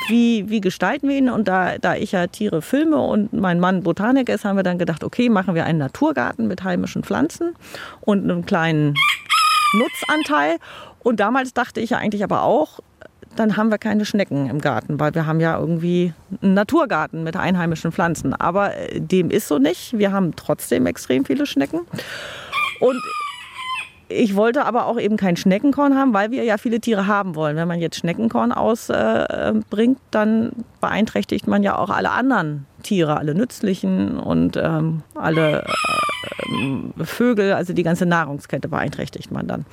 wie, 0.09 0.49
wie 0.49 0.61
gestalten 0.61 1.09
wir 1.09 1.17
ihn. 1.17 1.31
Und 1.31 1.49
da, 1.49 1.79
da 1.79 1.97
ich 1.97 2.13
ja 2.13 2.27
Tiere 2.27 2.63
filme 2.63 2.99
und 2.99 3.33
mein 3.33 3.61
Mann 3.61 3.83
Botanik 3.83 4.29
ist, 4.29 4.45
haben 4.45 4.57
wir 4.57 4.63
dann 4.63 4.79
gedacht, 4.79 5.05
okay, 5.05 5.29
machen 5.29 5.55
wir 5.55 5.65
einen 5.65 5.79
Naturgarten 5.79 6.47
mit 6.47 6.65
heimischen 6.65 7.05
Pflanzen 7.05 7.55
und 8.01 8.25
einem 8.25 8.47
kleinen 8.47 8.95
Nutzanteil. 9.75 10.57
Und 11.01 11.21
damals 11.21 11.53
dachte 11.53 11.81
ich 11.81 11.91
ja 11.91 11.99
eigentlich 11.99 12.25
aber 12.25 12.43
auch, 12.43 12.81
dann 13.37 13.57
haben 13.57 13.71
wir 13.71 13.79
keine 13.79 14.05
Schnecken 14.05 14.49
im 14.49 14.61
Garten, 14.61 15.01
weil 15.01 15.15
wir 15.15 15.27
haben 15.27 15.41
ja 15.41 15.59
irgendwie 15.59 16.13
einen 16.43 16.55
Naturgarten 16.55 17.23
mit 17.23 17.37
einheimischen 17.37 17.93
Pflanzen. 17.93 18.35
Aber 18.35 18.77
äh, 18.77 19.01
dem 19.01 19.31
ist 19.31 19.49
so 19.49 19.59
nicht. 19.59 19.99
Wir 19.99 20.13
haben 20.13 20.37
trotzdem 20.37 20.87
extrem 20.87 21.25
viele 21.25 21.47
Schnecken. 21.47 21.81
Und 22.81 23.01
ich 24.09 24.37
wollte 24.37 24.65
aber 24.65 24.87
auch 24.87 25.01
eben 25.01 25.17
kein 25.17 25.37
Schneckenkorn 25.37 25.97
haben, 25.97 26.13
weil 26.13 26.31
wir 26.31 26.45
ja 26.45 26.59
viele 26.59 26.81
Tiere 26.81 27.07
haben 27.07 27.35
wollen. 27.35 27.57
Wenn 27.57 27.69
man 27.69 27.81
jetzt 27.81 27.97
Schneckenkorn 27.97 28.53
ausbringt, 28.53 29.99
äh, 29.99 30.01
dann 30.11 30.53
beeinträchtigt 30.81 31.47
man 31.47 31.63
ja 31.63 31.77
auch 31.77 31.91
alle 31.91 32.11
anderen 32.11 32.67
Tiere, 32.83 33.17
alle 33.17 33.35
nützlichen 33.35 34.19
und 34.19 34.57
ähm, 34.57 35.03
alle 35.15 35.65
äh, 35.65 37.05
Vögel, 37.05 37.55
also 37.55 37.73
die 37.73 37.83
ganze 37.83 38.07
Nahrungskette 38.07 38.69
beeinträchtigt 38.69 39.31
man 39.31 39.47
dann. 39.47 39.65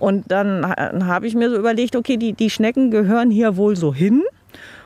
Und 0.00 0.24
dann 0.28 0.66
habe 1.06 1.28
ich 1.28 1.34
mir 1.36 1.50
so 1.50 1.56
überlegt, 1.56 1.94
okay, 1.94 2.16
die, 2.16 2.32
die 2.32 2.50
Schnecken 2.50 2.90
gehören 2.90 3.30
hier 3.30 3.56
wohl 3.56 3.76
so 3.76 3.94
hin. 3.94 4.22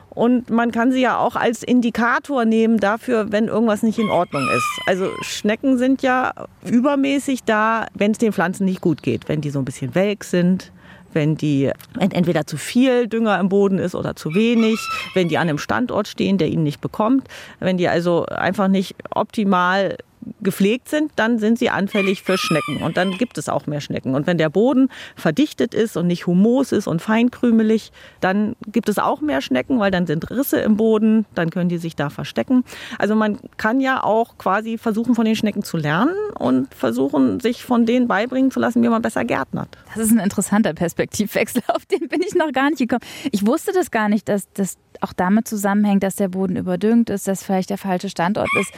Und 0.09 0.49
man 0.49 0.71
kann 0.71 0.91
sie 0.91 1.01
ja 1.01 1.17
auch 1.17 1.35
als 1.35 1.63
Indikator 1.63 2.45
nehmen 2.45 2.77
dafür, 2.79 3.31
wenn 3.31 3.47
irgendwas 3.47 3.83
nicht 3.83 3.97
in 3.97 4.09
Ordnung 4.09 4.43
ist. 4.55 4.81
Also 4.85 5.09
Schnecken 5.21 5.77
sind 5.77 6.01
ja 6.01 6.33
übermäßig 6.63 7.43
da, 7.43 7.87
wenn 7.93 8.11
es 8.11 8.17
den 8.17 8.31
Pflanzen 8.31 8.65
nicht 8.65 8.81
gut 8.81 9.03
geht. 9.03 9.27
Wenn 9.27 9.41
die 9.41 9.49
so 9.49 9.59
ein 9.59 9.65
bisschen 9.65 9.95
welk 9.95 10.23
sind, 10.23 10.71
wenn 11.11 11.35
die 11.35 11.71
entweder 11.99 12.45
zu 12.45 12.57
viel 12.57 13.07
Dünger 13.07 13.39
im 13.39 13.49
Boden 13.49 13.79
ist 13.79 13.95
oder 13.95 14.15
zu 14.15 14.35
wenig, 14.35 14.77
wenn 15.15 15.29
die 15.29 15.37
an 15.37 15.49
einem 15.49 15.57
Standort 15.57 16.07
stehen, 16.07 16.37
der 16.37 16.49
ihnen 16.49 16.63
nicht 16.63 16.81
bekommt, 16.81 17.27
wenn 17.59 17.77
die 17.77 17.87
also 17.87 18.25
einfach 18.25 18.67
nicht 18.67 18.95
optimal 19.13 19.97
gepflegt 20.41 20.89
sind, 20.89 21.11
dann 21.15 21.39
sind 21.39 21.59
sie 21.59 21.69
anfällig 21.69 22.23
für 22.23 22.37
Schnecken 22.37 22.81
und 22.81 22.97
dann 22.97 23.11
gibt 23.17 23.37
es 23.37 23.49
auch 23.49 23.67
mehr 23.67 23.81
Schnecken. 23.81 24.15
Und 24.15 24.27
wenn 24.27 24.37
der 24.37 24.49
Boden 24.49 24.89
verdichtet 25.15 25.73
ist 25.73 25.97
und 25.97 26.07
nicht 26.07 26.27
humos 26.27 26.71
ist 26.71 26.87
und 26.87 27.01
feinkrümelig, 27.01 27.91
dann 28.21 28.55
gibt 28.67 28.89
es 28.89 28.97
auch 28.97 29.21
mehr 29.21 29.41
Schnecken, 29.41 29.79
weil 29.79 29.91
dann 29.91 30.07
sind 30.07 30.29
Risse 30.29 30.59
im 30.59 30.77
Boden, 30.77 31.25
dann 31.35 31.49
können 31.49 31.69
die 31.69 31.77
sich 31.77 31.95
da 31.95 32.09
verstecken. 32.09 32.63
Also 32.97 33.15
man 33.15 33.39
kann 33.57 33.79
ja 33.81 34.03
auch 34.03 34.37
quasi 34.37 34.77
versuchen, 34.77 35.15
von 35.15 35.25
den 35.25 35.35
Schnecken 35.35 35.63
zu 35.63 35.77
lernen 35.77 36.15
und 36.37 36.73
versuchen, 36.73 37.39
sich 37.39 37.63
von 37.63 37.85
denen 37.85 38.07
beibringen 38.07 38.51
zu 38.51 38.59
lassen, 38.59 38.81
wie 38.83 38.89
man 38.89 39.01
besser 39.01 39.25
gärtnert. 39.25 39.69
Das 39.93 40.05
ist 40.05 40.11
ein 40.11 40.19
interessanter 40.19 40.73
Perspektivwechsel, 40.73 41.61
auf 41.67 41.85
den 41.85 42.07
bin 42.07 42.21
ich 42.21 42.35
noch 42.35 42.51
gar 42.51 42.69
nicht 42.69 42.79
gekommen. 42.79 43.03
Ich 43.31 43.45
wusste 43.45 43.71
das 43.73 43.91
gar 43.91 44.09
nicht, 44.09 44.29
dass 44.29 44.51
das 44.53 44.77
auch 45.01 45.13
damit 45.13 45.47
zusammenhängt, 45.47 46.03
dass 46.03 46.15
der 46.15 46.29
Boden 46.29 46.55
überdüngt 46.55 47.09
ist, 47.09 47.27
dass 47.27 47.43
vielleicht 47.43 47.69
der 47.69 47.77
falsche 47.77 48.09
Standort 48.09 48.49
ist 48.59 48.71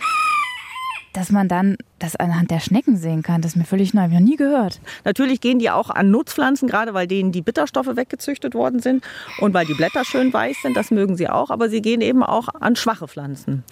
dass 1.18 1.32
man 1.32 1.48
dann 1.48 1.78
das 1.98 2.16
anhand 2.16 2.52
der 2.52 2.60
Schnecken 2.60 2.96
sehen 2.96 3.24
kann. 3.24 3.42
Das 3.42 3.54
ist 3.54 3.56
mir 3.56 3.66
völlig 3.66 3.92
neu, 3.92 4.02
habe 4.02 4.14
ich 4.14 4.20
noch 4.20 4.28
nie 4.28 4.36
gehört. 4.36 4.80
Natürlich 5.04 5.42
gehen 5.42 5.58
die 5.58 5.72
auch 5.72 5.90
an 5.90 6.12
Nutzpflanzen, 6.12 6.68
gerade 6.68 6.94
weil 6.94 7.08
denen 7.08 7.32
die 7.32 7.42
Bitterstoffe 7.42 7.96
weggezüchtet 7.96 8.54
worden 8.54 8.82
sind 8.82 9.04
und 9.40 9.56
weil 9.56 9.66
die 9.66 9.74
Blätter 9.74 10.06
schön 10.06 10.32
weiß 10.32 10.58
sind, 10.62 10.78
das 10.78 10.92
mögen 10.92 11.18
sie 11.18 11.28
auch, 11.28 11.50
aber 11.50 11.70
sie 11.70 11.82
gehen 11.82 12.02
eben 12.02 12.22
auch 12.22 12.50
an 12.50 12.76
schwache 12.76 13.08
Pflanzen. 13.08 13.64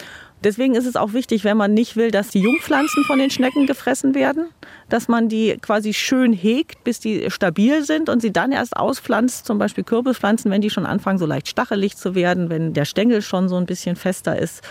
Deswegen 0.44 0.74
ist 0.74 0.88
es 0.88 0.96
auch 0.96 1.14
wichtig, 1.14 1.44
wenn 1.44 1.56
man 1.56 1.75
nicht 1.75 1.96
will, 1.96 2.10
dass 2.10 2.30
die 2.30 2.40
Jungpflanzen 2.40 3.04
von 3.04 3.20
den 3.20 3.30
Schnecken 3.30 3.68
gefressen 3.68 4.16
werden, 4.16 4.48
dass 4.90 5.08
man 5.08 5.30
die 5.30 5.56
quasi 5.62 5.94
schön 5.94 6.34
hegt, 6.34 6.84
bis 6.84 7.00
die 7.00 7.30
stabil 7.30 7.84
sind 7.84 8.10
und 8.10 8.24
sie 8.24 8.34
dann 8.34 8.54
erst 8.54 8.75
auspflanzt, 8.75 9.46
zum 9.46 9.60
Beispiel 9.60 9.84
Kürbispflanzen, 9.84 10.50
wenn 10.50 10.62
die 10.62 10.72
schon 10.72 10.88
anfangen, 10.88 11.20
so 11.20 11.28
leicht 11.28 11.48
stachelig 11.48 11.96
zu 11.96 12.16
werden, 12.16 12.50
wenn 12.50 12.74
der 12.74 12.86
Stängel 12.86 13.22
schon 13.22 13.50
so 13.50 13.56
ein 13.56 13.68
bisschen 13.68 13.96
fester 13.96 14.36
ist. 14.36 14.64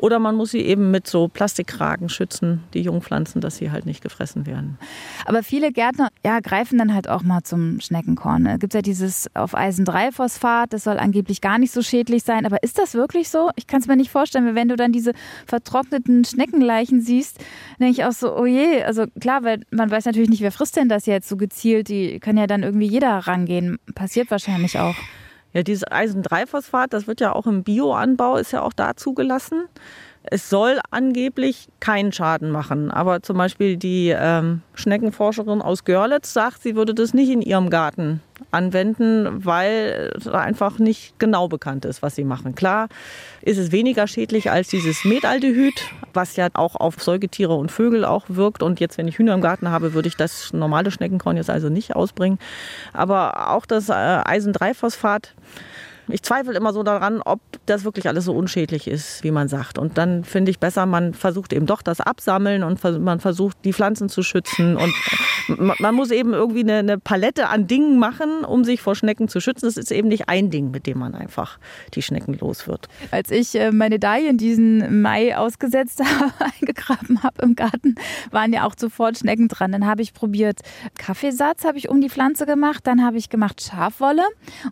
Oder 0.00 0.18
man 0.18 0.34
muss 0.34 0.50
sie 0.50 0.60
eben 0.60 0.90
mit 0.90 1.06
so 1.06 1.28
Plastikkragen 1.28 2.08
schützen, 2.08 2.64
die 2.72 2.80
Jungpflanzen, 2.80 3.42
dass 3.42 3.56
sie 3.58 3.70
halt 3.70 3.84
nicht 3.84 4.02
gefressen 4.02 4.46
werden. 4.46 4.78
Aber 5.26 5.42
viele 5.42 5.72
Gärtner 5.72 6.08
ja, 6.24 6.40
greifen 6.40 6.78
dann 6.78 6.94
halt 6.94 7.08
auch 7.08 7.22
mal 7.22 7.42
zum 7.42 7.80
Schneckenkorn. 7.80 8.46
Es 8.46 8.60
gibt 8.60 8.72
ja 8.72 8.80
dieses 8.80 9.28
auf 9.34 9.54
Eisen-3-Phosphat, 9.54 10.72
das 10.72 10.84
soll 10.84 10.98
angeblich 10.98 11.42
gar 11.42 11.58
nicht 11.58 11.72
so 11.72 11.82
schädlich 11.82 12.22
sein. 12.24 12.46
Aber 12.46 12.62
ist 12.62 12.78
das 12.78 12.94
wirklich 12.94 13.28
so? 13.28 13.50
Ich 13.56 13.66
kann 13.66 13.80
es 13.80 13.88
mir 13.88 13.96
nicht 13.96 14.10
vorstellen, 14.10 14.54
wenn 14.54 14.68
du 14.68 14.76
dann 14.76 14.90
diese 14.90 15.12
vertrockneten 15.46 16.24
Schneckenleichen 16.24 17.02
siehst, 17.02 17.38
denke 17.78 17.92
ich 17.92 18.04
auch 18.04 18.12
so, 18.12 18.34
oh 18.34 18.46
je, 18.46 18.82
also 18.82 19.04
klar, 19.20 19.44
weil 19.44 19.60
man 19.70 19.90
weiß 19.90 20.06
natürlich 20.06 20.30
nicht, 20.30 20.40
wer 20.40 20.52
frisst 20.52 20.76
denn 20.76 20.88
das 20.88 21.04
jetzt 21.04 21.28
so 21.28 21.36
gezielt. 21.36 21.88
Die 21.88 22.20
kann 22.20 22.38
ja 22.38 22.46
dann 22.46 22.62
irgendwie 22.62 22.88
jeder 22.88 23.18
rangehen. 23.18 23.78
Passiert 23.94 24.30
wahrscheinlich 24.30 24.78
auch. 24.78 24.96
Ja, 25.52 25.62
dieses 25.62 25.84
Eisen-3-Phosphat, 25.90 26.92
das 26.92 27.06
wird 27.06 27.20
ja 27.20 27.32
auch 27.32 27.46
im 27.46 27.64
Bioanbau, 27.64 28.36
ist 28.36 28.52
ja 28.52 28.62
auch 28.62 28.72
da 28.72 28.94
zugelassen. 28.96 29.64
Es 30.22 30.50
soll 30.50 30.80
angeblich 30.90 31.68
keinen 31.80 32.12
Schaden 32.12 32.50
machen. 32.50 32.90
Aber 32.90 33.22
zum 33.22 33.38
Beispiel 33.38 33.76
die 33.76 34.14
ähm, 34.16 34.62
Schneckenforscherin 34.74 35.62
aus 35.62 35.84
Görlitz 35.84 36.32
sagt, 36.32 36.62
sie 36.62 36.76
würde 36.76 36.94
das 36.94 37.14
nicht 37.14 37.30
in 37.30 37.40
ihrem 37.40 37.70
Garten 37.70 38.20
anwenden, 38.50 39.44
weil 39.44 40.12
einfach 40.32 40.78
nicht 40.78 41.18
genau 41.18 41.48
bekannt 41.48 41.84
ist, 41.84 42.02
was 42.02 42.16
sie 42.16 42.24
machen. 42.24 42.54
Klar 42.54 42.88
ist 43.42 43.58
es 43.58 43.72
weniger 43.72 44.06
schädlich 44.06 44.50
als 44.50 44.68
dieses 44.68 45.04
Metaldehyd, 45.04 45.74
was 46.12 46.36
ja 46.36 46.48
auch 46.54 46.76
auf 46.76 47.02
Säugetiere 47.02 47.54
und 47.54 47.70
Vögel 47.70 48.04
auch 48.04 48.24
wirkt. 48.28 48.62
Und 48.62 48.80
jetzt, 48.80 48.98
wenn 48.98 49.08
ich 49.08 49.18
Hühner 49.18 49.34
im 49.34 49.40
Garten 49.40 49.70
habe, 49.70 49.94
würde 49.94 50.08
ich 50.08 50.16
das 50.16 50.52
normale 50.52 50.90
Schneckenkorn 50.90 51.36
jetzt 51.36 51.50
also 51.50 51.68
nicht 51.68 51.96
ausbringen. 51.96 52.38
Aber 52.92 53.50
auch 53.50 53.64
das 53.64 53.88
äh, 53.88 53.92
Eisen-3-Phosphat 53.92 55.34
ich 56.12 56.22
zweifle 56.22 56.54
immer 56.54 56.72
so 56.72 56.82
daran, 56.82 57.22
ob 57.22 57.40
das 57.66 57.84
wirklich 57.84 58.08
alles 58.08 58.24
so 58.24 58.32
unschädlich 58.32 58.88
ist, 58.88 59.22
wie 59.22 59.30
man 59.30 59.48
sagt. 59.48 59.78
Und 59.78 59.98
dann 59.98 60.24
finde 60.24 60.50
ich 60.50 60.58
besser, 60.58 60.86
man 60.86 61.14
versucht 61.14 61.52
eben 61.52 61.66
doch 61.66 61.82
das 61.82 62.00
Absammeln 62.00 62.62
und 62.62 62.82
man 63.00 63.20
versucht, 63.20 63.56
die 63.64 63.72
Pflanzen 63.72 64.08
zu 64.08 64.22
schützen. 64.22 64.76
Und 64.76 64.92
man 65.80 65.94
muss 65.94 66.10
eben 66.10 66.32
irgendwie 66.32 66.60
eine, 66.60 66.78
eine 66.78 66.98
Palette 66.98 67.48
an 67.48 67.66
Dingen 67.66 67.98
machen, 67.98 68.44
um 68.44 68.64
sich 68.64 68.82
vor 68.82 68.94
Schnecken 68.94 69.28
zu 69.28 69.40
schützen. 69.40 69.66
Das 69.66 69.76
ist 69.76 69.92
eben 69.92 70.08
nicht 70.08 70.28
ein 70.28 70.50
Ding, 70.50 70.70
mit 70.70 70.86
dem 70.86 70.98
man 70.98 71.14
einfach 71.14 71.58
die 71.94 72.02
Schnecken 72.02 72.34
los 72.34 72.66
wird. 72.66 72.88
Als 73.10 73.30
ich 73.30 73.54
äh, 73.54 73.72
meine 73.72 73.98
Dahlien 73.98 74.36
diesen 74.36 75.02
Mai 75.02 75.36
ausgesetzt 75.36 76.00
habe, 76.00 76.32
eingegraben 76.60 77.22
habe 77.22 77.42
im 77.42 77.54
Garten, 77.54 77.94
waren 78.30 78.52
ja 78.52 78.66
auch 78.66 78.74
sofort 78.76 79.18
Schnecken 79.18 79.48
dran. 79.48 79.72
Dann 79.72 79.86
habe 79.86 80.02
ich 80.02 80.12
probiert, 80.12 80.60
Kaffeesatz 80.98 81.64
habe 81.64 81.78
ich 81.78 81.88
um 81.88 82.00
die 82.00 82.10
Pflanze 82.10 82.46
gemacht, 82.46 82.86
dann 82.86 83.04
habe 83.04 83.16
ich 83.16 83.28
gemacht 83.28 83.62
Schafwolle 83.62 84.22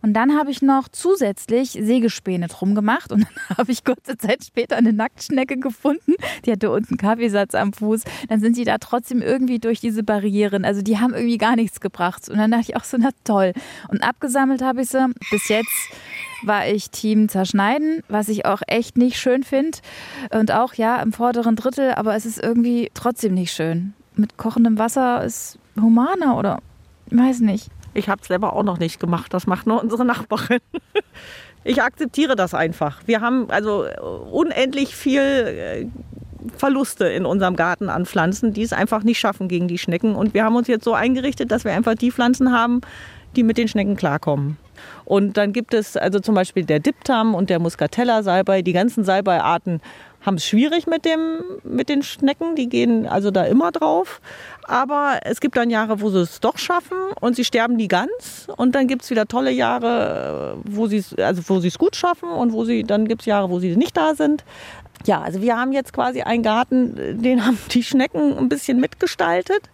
und 0.02 0.14
dann 0.14 0.36
habe 0.36 0.50
ich 0.50 0.62
noch 0.62 0.88
zusätzlich 0.88 1.27
zusätzlich 1.28 1.72
Sägespäne 1.72 2.48
drum 2.48 2.74
gemacht 2.74 3.12
und 3.12 3.20
dann 3.48 3.58
habe 3.58 3.72
ich 3.72 3.84
kurze 3.84 4.16
Zeit 4.16 4.44
später 4.44 4.76
eine 4.76 4.92
Nacktschnecke 4.92 5.58
gefunden. 5.58 6.14
Die 6.44 6.52
hatte 6.52 6.70
unten 6.70 6.96
Kaffeesatz 6.96 7.54
am 7.54 7.72
Fuß. 7.72 8.04
Dann 8.28 8.40
sind 8.40 8.54
sie 8.54 8.64
da 8.64 8.78
trotzdem 8.78 9.20
irgendwie 9.20 9.58
durch 9.58 9.80
diese 9.80 10.02
Barrieren. 10.02 10.64
Also 10.64 10.82
die 10.82 10.98
haben 10.98 11.14
irgendwie 11.14 11.38
gar 11.38 11.56
nichts 11.56 11.80
gebracht. 11.80 12.28
Und 12.28 12.38
dann 12.38 12.50
dachte 12.50 12.66
ich 12.68 12.76
auch 12.76 12.84
so, 12.84 12.96
na 12.98 13.10
toll. 13.24 13.52
Und 13.88 14.02
abgesammelt 14.02 14.62
habe 14.62 14.82
ich 14.82 14.88
sie. 14.88 15.06
Bis 15.30 15.48
jetzt 15.48 15.90
war 16.42 16.66
ich 16.66 16.90
Team 16.90 17.28
Zerschneiden, 17.28 18.02
was 18.08 18.28
ich 18.28 18.46
auch 18.46 18.62
echt 18.66 18.96
nicht 18.96 19.18
schön 19.18 19.42
finde. 19.42 19.78
Und 20.30 20.52
auch 20.52 20.74
ja 20.74 21.00
im 21.02 21.12
vorderen 21.12 21.56
Drittel, 21.56 21.92
aber 21.92 22.14
es 22.14 22.26
ist 22.26 22.42
irgendwie 22.42 22.90
trotzdem 22.94 23.34
nicht 23.34 23.52
schön. 23.52 23.94
Mit 24.14 24.36
kochendem 24.36 24.78
Wasser 24.78 25.24
ist 25.24 25.58
humaner 25.76 26.36
oder 26.36 26.60
weiß 27.10 27.40
nicht. 27.40 27.68
Ich 27.94 28.08
habe 28.08 28.20
es 28.20 28.28
selber 28.28 28.52
auch 28.52 28.62
noch 28.62 28.78
nicht 28.78 29.00
gemacht. 29.00 29.32
Das 29.34 29.46
macht 29.46 29.66
nur 29.66 29.82
unsere 29.82 30.04
Nachbarin. 30.04 30.60
Ich 31.64 31.82
akzeptiere 31.82 32.36
das 32.36 32.54
einfach. 32.54 33.02
Wir 33.04 33.20
haben 33.20 33.50
also 33.50 33.84
unendlich 34.30 34.94
viel 34.94 35.20
äh, 35.20 35.86
Verluste 36.56 37.06
in 37.08 37.26
unserem 37.26 37.56
Garten 37.56 37.90
an 37.90 38.06
Pflanzen, 38.06 38.52
die 38.52 38.62
es 38.62 38.72
einfach 38.72 39.02
nicht 39.02 39.18
schaffen 39.18 39.48
gegen 39.48 39.68
die 39.68 39.76
Schnecken. 39.76 40.14
Und 40.14 40.34
wir 40.34 40.44
haben 40.44 40.56
uns 40.56 40.68
jetzt 40.68 40.84
so 40.84 40.94
eingerichtet, 40.94 41.50
dass 41.50 41.64
wir 41.64 41.72
einfach 41.72 41.94
die 41.94 42.10
Pflanzen 42.10 42.52
haben, 42.52 42.80
die 43.36 43.42
mit 43.42 43.58
den 43.58 43.68
Schnecken 43.68 43.96
klarkommen. 43.96 44.56
Und 45.04 45.36
dann 45.36 45.52
gibt 45.52 45.74
es 45.74 45.96
also 45.96 46.20
zum 46.20 46.34
Beispiel 46.34 46.64
der 46.64 46.80
Diptam 46.80 47.34
und 47.34 47.50
der 47.50 47.58
Muscatella-Salbei, 47.58 48.62
die 48.62 48.72
ganzen 48.72 49.04
Salbeiarten 49.04 49.80
haben 50.22 50.36
es 50.36 50.46
schwierig 50.46 50.86
mit, 50.86 51.04
dem, 51.04 51.40
mit 51.62 51.88
den 51.88 52.02
Schnecken. 52.02 52.56
Die 52.56 52.68
gehen 52.68 53.06
also 53.06 53.30
da 53.30 53.44
immer 53.44 53.72
drauf. 53.72 54.20
Aber 54.64 55.20
es 55.22 55.40
gibt 55.40 55.56
dann 55.56 55.70
Jahre, 55.70 56.00
wo 56.00 56.10
sie 56.10 56.20
es 56.20 56.40
doch 56.40 56.58
schaffen 56.58 56.98
und 57.20 57.36
sie 57.36 57.44
sterben 57.44 57.76
nie 57.76 57.88
ganz. 57.88 58.48
Und 58.56 58.74
dann 58.74 58.86
gibt 58.86 59.02
es 59.02 59.10
wieder 59.10 59.26
tolle 59.26 59.50
Jahre, 59.50 60.58
wo 60.64 60.86
sie 60.86 61.02
also 61.18 61.42
wo 61.46 61.58
es 61.58 61.78
gut 61.78 61.96
schaffen 61.96 62.28
und 62.28 62.52
wo 62.52 62.64
sie, 62.64 62.82
dann 62.82 63.08
gibt 63.08 63.22
es 63.22 63.26
Jahre, 63.26 63.50
wo 63.50 63.60
sie 63.60 63.76
nicht 63.76 63.96
da 63.96 64.14
sind. 64.14 64.44
Ja, 65.06 65.22
also 65.22 65.40
wir 65.40 65.56
haben 65.56 65.72
jetzt 65.72 65.92
quasi 65.92 66.22
einen 66.22 66.42
Garten, 66.42 67.22
den 67.22 67.46
haben 67.46 67.58
die 67.70 67.82
Schnecken 67.82 68.36
ein 68.36 68.48
bisschen 68.48 68.80
mitgestaltet. 68.80 69.70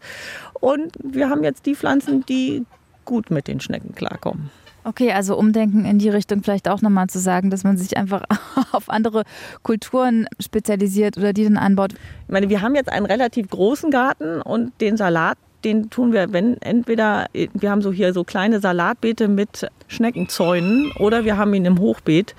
Und 0.60 0.92
wir 1.02 1.30
haben 1.30 1.42
jetzt 1.42 1.66
die 1.66 1.74
Pflanzen, 1.74 2.24
die 2.26 2.64
gut 3.04 3.30
mit 3.30 3.48
den 3.48 3.60
Schnecken 3.60 3.94
klarkommen. 3.94 4.50
Okay, 4.86 5.12
also 5.12 5.36
umdenken 5.36 5.86
in 5.86 5.98
die 5.98 6.10
Richtung 6.10 6.42
vielleicht 6.42 6.68
auch 6.68 6.82
nochmal 6.82 7.06
zu 7.06 7.18
sagen, 7.18 7.48
dass 7.48 7.64
man 7.64 7.78
sich 7.78 7.96
einfach 7.96 8.22
auf 8.72 8.90
andere 8.90 9.24
Kulturen 9.62 10.26
spezialisiert 10.38 11.16
oder 11.16 11.32
die 11.32 11.44
dann 11.44 11.56
anbaut. 11.56 11.94
Ich 11.94 12.32
meine, 12.32 12.50
wir 12.50 12.60
haben 12.60 12.74
jetzt 12.74 12.90
einen 12.90 13.06
relativ 13.06 13.48
großen 13.48 13.90
Garten 13.90 14.42
und 14.42 14.78
den 14.82 14.98
Salat, 14.98 15.38
den 15.64 15.88
tun 15.88 16.12
wir, 16.12 16.34
wenn 16.34 16.60
entweder, 16.60 17.28
wir 17.32 17.70
haben 17.70 17.80
so 17.80 17.92
hier 17.92 18.12
so 18.12 18.24
kleine 18.24 18.60
Salatbeete 18.60 19.26
mit 19.26 19.66
Schneckenzäunen 19.88 20.92
oder 20.98 21.24
wir 21.24 21.38
haben 21.38 21.54
ihn 21.54 21.64
im 21.64 21.78
Hochbeet, 21.78 22.34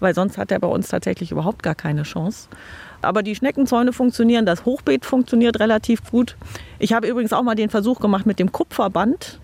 weil 0.00 0.14
sonst 0.14 0.38
hat 0.38 0.50
er 0.50 0.60
bei 0.60 0.68
uns 0.68 0.88
tatsächlich 0.88 1.30
überhaupt 1.30 1.62
gar 1.62 1.74
keine 1.74 2.04
Chance. 2.04 2.48
Aber 3.02 3.22
die 3.22 3.34
Schneckenzäune 3.34 3.92
funktionieren, 3.92 4.46
das 4.46 4.64
Hochbeet 4.64 5.04
funktioniert 5.04 5.60
relativ 5.60 6.10
gut. 6.10 6.36
Ich 6.78 6.94
habe 6.94 7.06
übrigens 7.06 7.34
auch 7.34 7.42
mal 7.42 7.54
den 7.54 7.68
Versuch 7.68 8.00
gemacht 8.00 8.24
mit 8.24 8.38
dem 8.38 8.50
Kupferband 8.50 9.40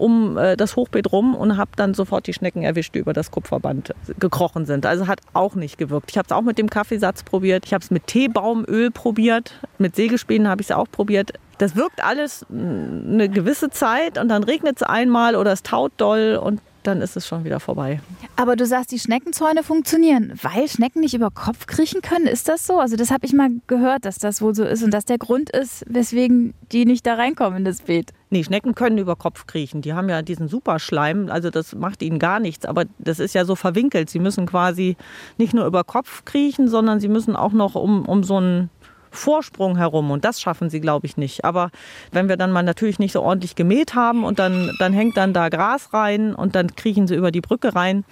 um 0.00 0.38
äh, 0.38 0.56
das 0.56 0.76
Hochbeet 0.76 1.12
rum 1.12 1.34
und 1.34 1.56
habe 1.56 1.72
dann 1.76 1.94
sofort 1.94 2.26
die 2.26 2.32
Schnecken 2.32 2.62
erwischt, 2.62 2.94
die 2.94 2.98
über 2.98 3.12
das 3.12 3.30
Kupferband 3.30 3.94
gekrochen 4.18 4.66
sind. 4.66 4.86
Also 4.86 5.06
hat 5.06 5.20
auch 5.32 5.54
nicht 5.54 5.78
gewirkt. 5.78 6.10
Ich 6.10 6.18
habe 6.18 6.26
es 6.26 6.32
auch 6.32 6.42
mit 6.42 6.58
dem 6.58 6.70
Kaffeesatz 6.70 7.22
probiert. 7.22 7.66
Ich 7.66 7.74
habe 7.74 7.82
es 7.82 7.90
mit 7.90 8.06
Teebaumöl 8.06 8.90
probiert. 8.90 9.54
Mit 9.78 9.96
Sägespänen 9.96 10.48
habe 10.48 10.62
ich 10.62 10.70
es 10.70 10.76
auch 10.76 10.90
probiert. 10.90 11.32
Das 11.58 11.76
wirkt 11.76 12.02
alles 12.02 12.46
eine 12.50 13.28
gewisse 13.28 13.68
Zeit 13.68 14.16
und 14.16 14.28
dann 14.28 14.42
regnet 14.42 14.76
es 14.76 14.82
einmal 14.82 15.36
oder 15.36 15.52
es 15.52 15.62
taut 15.62 15.92
doll 15.98 16.40
und 16.42 16.60
dann 16.82 17.00
ist 17.02 17.16
es 17.16 17.26
schon 17.26 17.44
wieder 17.44 17.60
vorbei. 17.60 18.00
Aber 18.36 18.56
du 18.56 18.66
sagst, 18.66 18.92
die 18.92 18.98
Schneckenzäune 18.98 19.62
funktionieren, 19.62 20.32
weil 20.42 20.68
Schnecken 20.68 21.00
nicht 21.00 21.14
über 21.14 21.30
Kopf 21.30 21.66
kriechen 21.66 22.00
können. 22.00 22.26
Ist 22.26 22.48
das 22.48 22.66
so? 22.66 22.78
Also 22.78 22.96
das 22.96 23.10
habe 23.10 23.26
ich 23.26 23.32
mal 23.32 23.50
gehört, 23.66 24.04
dass 24.04 24.18
das 24.18 24.40
wohl 24.40 24.54
so 24.54 24.64
ist 24.64 24.82
und 24.82 24.92
dass 24.92 25.04
der 25.04 25.18
Grund 25.18 25.50
ist, 25.50 25.84
weswegen 25.88 26.54
die 26.72 26.84
nicht 26.84 27.06
da 27.06 27.14
reinkommen 27.14 27.58
in 27.58 27.64
das 27.64 27.82
Beet. 27.82 28.12
Nee, 28.30 28.44
Schnecken 28.44 28.74
können 28.74 28.98
über 28.98 29.16
Kopf 29.16 29.46
kriechen. 29.46 29.82
Die 29.82 29.92
haben 29.92 30.08
ja 30.08 30.22
diesen 30.22 30.46
Superschleim, 30.46 31.28
also 31.30 31.50
das 31.50 31.74
macht 31.74 32.00
ihnen 32.02 32.18
gar 32.18 32.38
nichts. 32.38 32.64
Aber 32.64 32.84
das 32.98 33.18
ist 33.18 33.34
ja 33.34 33.44
so 33.44 33.56
verwinkelt. 33.56 34.08
Sie 34.08 34.20
müssen 34.20 34.46
quasi 34.46 34.96
nicht 35.36 35.52
nur 35.52 35.66
über 35.66 35.82
Kopf 35.82 36.24
kriechen, 36.24 36.68
sondern 36.68 37.00
sie 37.00 37.08
müssen 37.08 37.34
auch 37.34 37.52
noch 37.52 37.74
um, 37.74 38.06
um 38.06 38.22
so 38.22 38.36
einen 38.36 38.70
Vorsprung 39.10 39.76
herum. 39.76 40.10
Und 40.10 40.24
das 40.24 40.40
schaffen 40.40 40.70
sie, 40.70 40.80
glaube 40.80 41.06
ich, 41.06 41.16
nicht. 41.16 41.44
Aber 41.44 41.70
wenn 42.12 42.28
wir 42.28 42.36
dann 42.36 42.52
mal 42.52 42.62
natürlich 42.62 42.98
nicht 42.98 43.12
so 43.12 43.22
ordentlich 43.22 43.54
gemäht 43.54 43.94
haben 43.94 44.24
und 44.24 44.38
dann, 44.38 44.72
dann 44.78 44.92
hängt 44.92 45.16
dann 45.16 45.32
da 45.32 45.48
Gras 45.48 45.92
rein 45.92 46.34
und 46.34 46.54
dann 46.54 46.74
kriechen 46.74 47.06
sie 47.06 47.14
über 47.14 47.30
die 47.30 47.40
Brücke 47.40 47.74
rein, 47.74 48.04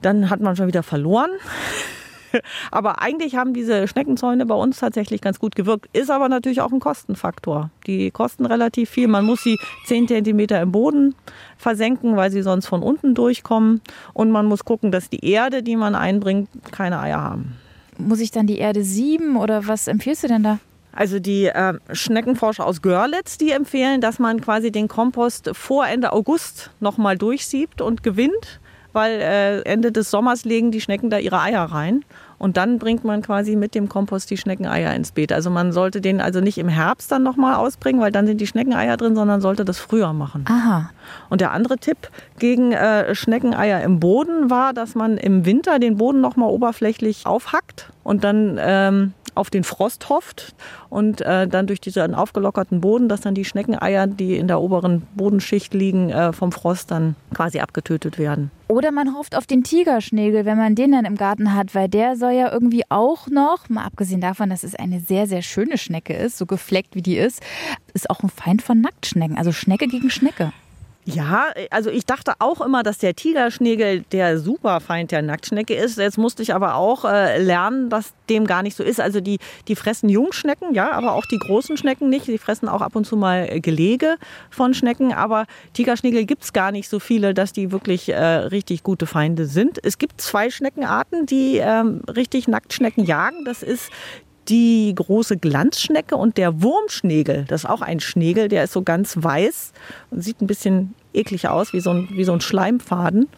dann 0.00 0.30
hat 0.30 0.40
man 0.40 0.56
schon 0.56 0.66
wieder 0.66 0.82
verloren. 0.82 1.30
aber 2.70 3.00
eigentlich 3.00 3.36
haben 3.36 3.54
diese 3.54 3.88
Schneckenzäune 3.88 4.46
bei 4.46 4.54
uns 4.54 4.78
tatsächlich 4.78 5.20
ganz 5.20 5.38
gut 5.38 5.54
gewirkt. 5.54 5.88
Ist 5.92 6.10
aber 6.10 6.28
natürlich 6.28 6.60
auch 6.60 6.72
ein 6.72 6.80
Kostenfaktor. 6.80 7.70
Die 7.86 8.10
kosten 8.10 8.46
relativ 8.46 8.90
viel. 8.90 9.08
Man 9.08 9.24
muss 9.24 9.42
sie 9.42 9.58
10 9.86 10.08
cm 10.08 10.40
im 10.40 10.72
Boden 10.72 11.14
versenken, 11.56 12.16
weil 12.16 12.30
sie 12.30 12.42
sonst 12.42 12.66
von 12.66 12.82
unten 12.82 13.14
durchkommen. 13.14 13.80
Und 14.12 14.30
man 14.30 14.46
muss 14.46 14.64
gucken, 14.64 14.92
dass 14.92 15.08
die 15.08 15.24
Erde, 15.24 15.62
die 15.62 15.76
man 15.76 15.94
einbringt, 15.94 16.48
keine 16.70 17.00
Eier 17.00 17.20
haben. 17.20 17.56
Muss 18.06 18.20
ich 18.20 18.30
dann 18.30 18.46
die 18.46 18.58
Erde 18.58 18.84
sieben 18.84 19.36
oder 19.36 19.66
was 19.66 19.88
empfiehlst 19.88 20.24
du 20.24 20.28
denn 20.28 20.42
da? 20.42 20.58
Also 20.94 21.18
die 21.18 21.46
äh, 21.46 21.74
Schneckenforscher 21.92 22.66
aus 22.66 22.82
Görlitz, 22.82 23.38
die 23.38 23.50
empfehlen, 23.52 24.00
dass 24.02 24.18
man 24.18 24.42
quasi 24.42 24.70
den 24.70 24.88
Kompost 24.88 25.50
vor 25.54 25.86
Ende 25.86 26.12
August 26.12 26.70
nochmal 26.80 27.16
durchsiebt 27.16 27.80
und 27.80 28.02
gewinnt 28.02 28.60
weil 28.92 29.20
äh, 29.20 29.60
Ende 29.62 29.92
des 29.92 30.10
Sommers 30.10 30.44
legen 30.44 30.70
die 30.70 30.80
Schnecken 30.80 31.10
da 31.10 31.18
ihre 31.18 31.40
Eier 31.40 31.64
rein. 31.64 32.04
Und 32.42 32.56
dann 32.56 32.80
bringt 32.80 33.04
man 33.04 33.22
quasi 33.22 33.54
mit 33.54 33.76
dem 33.76 33.88
Kompost 33.88 34.28
die 34.28 34.36
Schneckeneier 34.36 34.92
ins 34.96 35.12
Beet. 35.12 35.32
Also 35.32 35.48
man 35.48 35.70
sollte 35.70 36.00
den 36.00 36.20
also 36.20 36.40
nicht 36.40 36.58
im 36.58 36.66
Herbst 36.66 37.12
dann 37.12 37.22
nochmal 37.22 37.54
ausbringen, 37.54 38.00
weil 38.00 38.10
dann 38.10 38.26
sind 38.26 38.40
die 38.40 38.48
Schneckeneier 38.48 38.96
drin, 38.96 39.14
sondern 39.14 39.40
sollte 39.40 39.64
das 39.64 39.78
früher 39.78 40.12
machen. 40.12 40.44
Aha. 40.48 40.90
Und 41.30 41.40
der 41.40 41.52
andere 41.52 41.78
Tipp 41.78 42.10
gegen 42.40 42.72
äh, 42.72 43.14
Schneckeneier 43.14 43.82
im 43.82 44.00
Boden 44.00 44.50
war, 44.50 44.72
dass 44.72 44.96
man 44.96 45.18
im 45.18 45.46
Winter 45.46 45.78
den 45.78 45.98
Boden 45.98 46.20
nochmal 46.20 46.50
oberflächlich 46.50 47.26
aufhackt 47.26 47.92
und 48.02 48.24
dann 48.24 48.58
ähm, 48.60 49.14
auf 49.34 49.50
den 49.50 49.64
Frost 49.64 50.08
hofft 50.08 50.54
und 50.88 51.20
äh, 51.20 51.46
dann 51.48 51.66
durch 51.66 51.80
diesen 51.80 52.14
aufgelockerten 52.14 52.80
Boden, 52.80 53.08
dass 53.08 53.20
dann 53.20 53.34
die 53.34 53.44
Schneckeneier, 53.44 54.06
die 54.06 54.36
in 54.36 54.48
der 54.48 54.60
oberen 54.60 55.02
Bodenschicht 55.14 55.74
liegen, 55.74 56.10
äh, 56.10 56.32
vom 56.32 56.52
Frost 56.52 56.90
dann 56.90 57.16
quasi 57.34 57.60
abgetötet 57.60 58.18
werden. 58.18 58.50
Oder 58.68 58.90
man 58.90 59.14
hofft 59.14 59.36
auf 59.36 59.46
den 59.46 59.64
Tigerschnägel, 59.64 60.44
wenn 60.44 60.56
man 60.56 60.74
den 60.74 60.92
dann 60.92 61.04
im 61.04 61.16
Garten 61.16 61.54
hat, 61.54 61.74
weil 61.74 61.88
der 61.88 62.16
soll 62.16 62.32
ja 62.32 62.50
irgendwie 62.50 62.84
auch 62.88 63.28
noch, 63.28 63.68
mal 63.68 63.84
abgesehen 63.84 64.20
davon, 64.20 64.50
dass 64.50 64.62
es 64.62 64.74
eine 64.74 65.00
sehr, 65.00 65.26
sehr 65.26 65.42
schöne 65.42 65.76
Schnecke 65.76 66.14
ist, 66.14 66.38
so 66.38 66.46
gefleckt 66.46 66.94
wie 66.94 67.02
die 67.02 67.18
ist, 67.18 67.42
ist 67.92 68.08
auch 68.08 68.22
ein 68.22 68.30
Feind 68.30 68.62
von 68.62 68.80
Nacktschnecken, 68.80 69.36
also 69.36 69.52
Schnecke 69.52 69.88
gegen 69.88 70.08
Schnecke. 70.08 70.52
Ja, 71.04 71.46
also 71.70 71.90
ich 71.90 72.06
dachte 72.06 72.34
auch 72.38 72.60
immer, 72.60 72.84
dass 72.84 72.98
der 72.98 73.16
Tigerschnägel 73.16 74.04
der 74.12 74.38
Superfeind 74.38 75.10
der 75.10 75.22
Nacktschnecke 75.22 75.74
ist. 75.74 75.98
Jetzt 75.98 76.16
musste 76.16 76.42
ich 76.44 76.54
aber 76.54 76.76
auch 76.76 77.04
äh, 77.04 77.42
lernen, 77.42 77.90
dass 77.90 78.14
dem 78.30 78.46
gar 78.46 78.62
nicht 78.62 78.76
so 78.76 78.84
ist. 78.84 79.00
Also 79.00 79.20
die, 79.20 79.38
die 79.66 79.74
fressen 79.74 80.08
Jungschnecken, 80.08 80.74
ja, 80.74 80.92
aber 80.92 81.14
auch 81.14 81.26
die 81.26 81.38
großen 81.38 81.76
Schnecken 81.76 82.08
nicht. 82.08 82.28
Die 82.28 82.38
fressen 82.38 82.68
auch 82.68 82.82
ab 82.82 82.94
und 82.94 83.04
zu 83.04 83.16
mal 83.16 83.60
Gelege 83.60 84.16
von 84.50 84.74
Schnecken. 84.74 85.12
Aber 85.12 85.46
Tigerschnägel 85.72 86.24
gibt 86.24 86.44
es 86.44 86.52
gar 86.52 86.70
nicht 86.70 86.88
so 86.88 87.00
viele, 87.00 87.34
dass 87.34 87.52
die 87.52 87.72
wirklich 87.72 88.08
äh, 88.08 88.16
richtig 88.16 88.84
gute 88.84 89.06
Feinde 89.06 89.46
sind. 89.46 89.84
Es 89.84 89.98
gibt 89.98 90.20
zwei 90.20 90.50
Schneckenarten, 90.50 91.26
die 91.26 91.56
ähm, 91.56 92.02
richtig 92.08 92.46
Nacktschnecken 92.46 93.04
jagen. 93.04 93.44
Das 93.44 93.64
ist 93.64 93.90
die 94.48 94.92
große 94.94 95.36
Glanzschnecke 95.36 96.16
und 96.16 96.36
der 96.36 96.62
Wurmschnägel. 96.62 97.44
Das 97.48 97.64
ist 97.64 97.70
auch 97.70 97.82
ein 97.82 98.00
Schnägel, 98.00 98.48
der 98.48 98.64
ist 98.64 98.72
so 98.72 98.82
ganz 98.82 99.16
weiß 99.20 99.72
und 100.10 100.22
sieht 100.22 100.40
ein 100.40 100.46
bisschen 100.46 100.94
eklig 101.14 101.48
aus, 101.48 101.72
wie 101.72 101.80
so 101.80 101.90
ein, 101.90 102.08
wie 102.12 102.24
so 102.24 102.32
ein 102.32 102.40
Schleimfaden. 102.40 103.28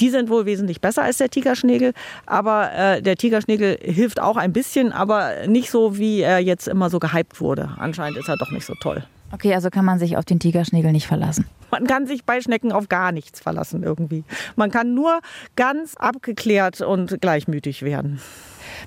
Die 0.00 0.10
sind 0.10 0.30
wohl 0.30 0.46
wesentlich 0.46 0.80
besser 0.80 1.02
als 1.02 1.18
der 1.18 1.28
Tigerschnägel, 1.28 1.92
aber 2.26 2.72
äh, 2.72 3.02
der 3.02 3.16
Tigerschnägel 3.16 3.78
hilft 3.82 4.20
auch 4.20 4.36
ein 4.36 4.52
bisschen, 4.52 4.92
aber 4.92 5.46
nicht 5.46 5.70
so, 5.70 5.98
wie 5.98 6.20
er 6.20 6.38
jetzt 6.38 6.68
immer 6.68 6.90
so 6.90 6.98
gehypt 6.98 7.40
wurde. 7.40 7.70
Anscheinend 7.78 8.18
ist 8.18 8.28
er 8.28 8.36
doch 8.36 8.50
nicht 8.50 8.66
so 8.66 8.74
toll. 8.80 9.04
Okay, 9.32 9.54
also 9.54 9.70
kann 9.70 9.84
man 9.84 9.98
sich 9.98 10.16
auf 10.16 10.24
den 10.24 10.40
Tigerschnägel 10.40 10.90
nicht 10.90 11.06
verlassen. 11.06 11.46
Man 11.70 11.86
kann 11.86 12.06
sich 12.06 12.24
bei 12.24 12.40
Schnecken 12.40 12.72
auf 12.72 12.88
gar 12.88 13.12
nichts 13.12 13.38
verlassen 13.38 13.84
irgendwie. 13.84 14.24
Man 14.56 14.72
kann 14.72 14.94
nur 14.94 15.20
ganz 15.54 15.94
abgeklärt 15.96 16.80
und 16.80 17.20
gleichmütig 17.20 17.82
werden. 17.82 18.20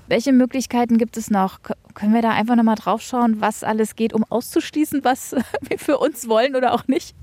Welche 0.07 0.33
Möglichkeiten 0.33 0.97
gibt 0.97 1.17
es 1.17 1.29
noch? 1.29 1.59
Können 1.93 2.13
wir 2.13 2.21
da 2.21 2.31
einfach 2.31 2.55
nochmal 2.55 2.75
drauf 2.75 3.01
schauen, 3.01 3.41
was 3.41 3.63
alles 3.63 3.95
geht, 3.95 4.13
um 4.13 4.23
auszuschließen, 4.29 5.03
was 5.03 5.35
wir 5.61 5.79
für 5.79 5.97
uns 5.97 6.27
wollen 6.27 6.55
oder 6.55 6.73
auch 6.73 6.87
nicht? 6.87 7.15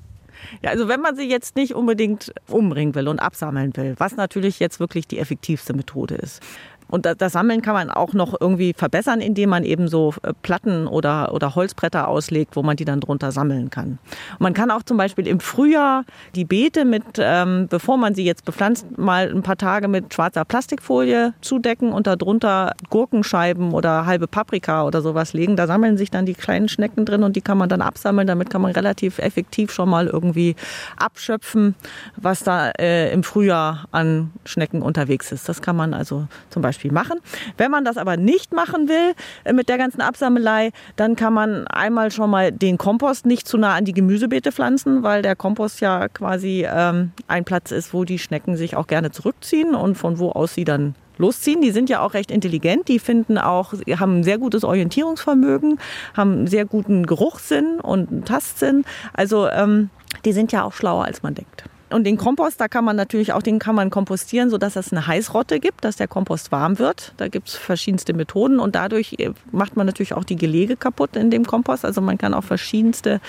Ja, 0.63 0.71
also 0.71 0.89
wenn 0.89 1.01
man 1.01 1.17
sie 1.17 1.29
jetzt 1.29 1.57
nicht 1.57 1.75
unbedingt 1.75 2.33
umbringen 2.49 2.95
will 2.95 3.09
und 3.09 3.19
absammeln 3.19 3.77
will, 3.77 3.95
was 3.99 4.17
natürlich 4.17 4.59
jetzt 4.59 4.81
wirklich 4.81 5.07
die 5.07 5.19
effektivste 5.19 5.75
Methode 5.75 6.15
ist, 6.15 6.43
und 6.91 7.07
das 7.07 7.33
Sammeln 7.33 7.63
kann 7.63 7.75
man 7.75 7.91
auch 7.91 8.13
noch 8.13 8.35
irgendwie 8.39 8.75
verbessern, 8.77 9.21
indem 9.21 9.51
man 9.51 9.65
eben 9.65 9.89
so 9.89 10.15
äh, 10.23 10.33
Platten 10.43 10.87
oder, 10.87 11.33
oder 11.33 11.55
Holzbretter 11.55 12.09
auslegt, 12.09 12.57
wo 12.57 12.63
man 12.63 12.77
die 12.77 12.85
dann 12.85 13.01
drunter 13.01 13.33
sammeln 13.33 13.71
kann. 13.71 13.99
Und 14.33 14.41
man 14.41 14.55
kann 14.55 14.71
auch 14.71 14.83
zum 14.83 14.97
Beispiel 14.97 15.27
im 15.27 15.41
Frühjahr 15.41 16.05
die 16.35 16.45
Beete 16.45 16.85
mit, 16.85 17.05
ähm, 17.19 17.69
bevor 17.69 17.97
man 17.97 18.15
sie 18.15 18.25
jetzt 18.25 18.45
bepflanzt, 18.45 18.99
mal 18.99 19.31
ein 19.31 19.43
paar 19.43 19.57
Tage 19.57 19.89
mit 19.89 20.13
schwarzer 20.13 20.45
Plastikfolie 20.45 21.33
zudecken 21.41 21.93
und 21.93 22.07
darunter 22.07 22.73
Gurkenscheiben 22.91 23.73
oder 23.73 24.07
halbe 24.07 24.27
Paprika 24.27 24.85
oder 24.85 25.01
sowas 25.01 25.33
legen. 25.33 25.57
Da 25.57 25.67
sammeln 25.67 25.97
sich 25.97 26.11
dann 26.11 26.27
die 26.27 26.35
kleinen 26.35 26.69
Schnecken 26.69 27.05
drin 27.05 27.23
und 27.23 27.37
die 27.37 27.41
kann 27.41 27.59
man 27.59 27.69
dann 27.69 27.83
absammeln. 27.83 28.27
Damit 28.27 28.51
kann 28.51 28.63
man 28.63 28.73
relativ 28.73 29.19
effektiv 29.19 29.73
schon 29.73 29.89
mal 29.89 30.07
irgendwie 30.09 30.57
abschöpfen, 30.97 31.75
was 32.17 32.43
da 32.43 32.71
äh, 32.71 33.13
im 33.13 33.23
Frühjahr 33.23 33.87
an 33.93 34.31
Schnecken 34.45 34.83
unterwegs 34.83 35.31
ist. 35.33 35.49
Das 35.49 35.63
kann 35.63 35.77
man 35.77 35.95
also 35.95 36.27
zum 36.51 36.63
Beispiel 36.63 36.80
Beispiel 36.81 36.93
machen. 36.93 37.21
Wenn 37.57 37.71
man 37.71 37.85
das 37.85 37.97
aber 37.97 38.17
nicht 38.17 38.53
machen 38.53 38.89
will 38.89 39.15
äh, 39.45 39.53
mit 39.53 39.69
der 39.69 39.79
ganzen 39.79 40.01
Absammelei, 40.01 40.71
dann 40.97 41.17
kann 41.17 41.33
man 41.33 41.67
einmal 41.67 42.11
schon 42.11 42.31
mal 42.31 42.53
den 42.53 42.79
Kompost 42.79 43.27
nicht 43.27 43.47
zu 43.47 43.59
nah 43.59 43.75
an 43.75 43.85
die 43.85 43.93
Gemüsebeete 43.93 44.53
pflanzen, 44.53 45.03
weil 45.03 45.23
der 45.23 45.37
Kompost 45.37 45.81
ja 45.81 46.09
quasi 46.09 46.67
ähm, 46.69 47.13
ein 47.29 47.45
Platz 47.45 47.71
ist, 47.71 47.93
wo 47.93 48.05
die 48.05 48.19
Schnecken 48.19 48.57
sich 48.57 48.77
auch 48.77 48.87
gerne 48.87 49.11
zurückziehen 49.11 49.75
und 49.75 49.97
von 49.97 50.19
wo 50.19 50.31
aus 50.31 50.55
sie 50.55 50.65
dann 50.65 50.95
losziehen. 51.19 51.61
Die 51.61 51.71
sind 51.71 51.91
ja 51.91 52.01
auch 52.01 52.15
recht 52.15 52.31
intelligent. 52.31 52.89
Die 52.89 52.99
finden 52.99 53.37
auch, 53.37 53.75
haben 53.75 54.21
ein 54.21 54.25
sehr 54.25 54.39
gutes 54.39 54.65
Orientierungsvermögen, 54.65 55.79
haben 56.17 56.33
einen 56.33 56.47
sehr 56.47 56.65
guten 56.65 57.05
Geruchssinn 57.05 57.79
und 57.81 58.11
einen 58.11 58.25
Tastsinn. 58.25 58.85
Also 59.13 59.49
ähm, 59.49 59.91
die 60.25 60.33
sind 60.33 60.51
ja 60.53 60.65
auch 60.65 60.73
schlauer, 60.73 61.05
als 61.05 61.23
man 61.23 61.35
denkt. 61.35 61.65
Und 61.91 62.05
den 62.05 62.17
Kompost, 62.17 62.61
da 62.61 62.69
kann 62.69 62.85
man 62.85 62.97
natürlich 62.97 63.33
auch, 63.33 63.43
den 63.43 63.59
kann 63.59 63.75
man 63.75 63.91
kompostieren, 63.91 64.49
sodass 64.51 64.77
es 64.77 64.93
eine 64.93 65.07
Heißrotte 65.07 65.59
gibt, 65.59 65.85
dass 65.85 65.97
der 65.97 66.09
Kompost 66.09 66.53
warm 66.53 66.79
wird. 66.79 67.13
Da 67.17 67.29
gibt 67.29 67.49
es 67.49 67.57
verschiedenste 67.57 68.13
Methoden 68.13 68.61
und 68.61 68.75
dadurch 68.75 69.17
äh, 69.19 69.31
macht 69.51 69.77
man 69.77 69.87
natürlich 69.87 70.15
auch 70.15 70.25
die 70.25 70.37
Gelege 70.37 70.77
kaputt 70.77 71.17
in 71.17 71.31
dem 71.31 71.45
Kompost. 71.45 71.85
Also 71.85 72.01
man 72.01 72.19
kann 72.19 72.35
auch 72.35 72.45
verschiedenste 72.45 73.21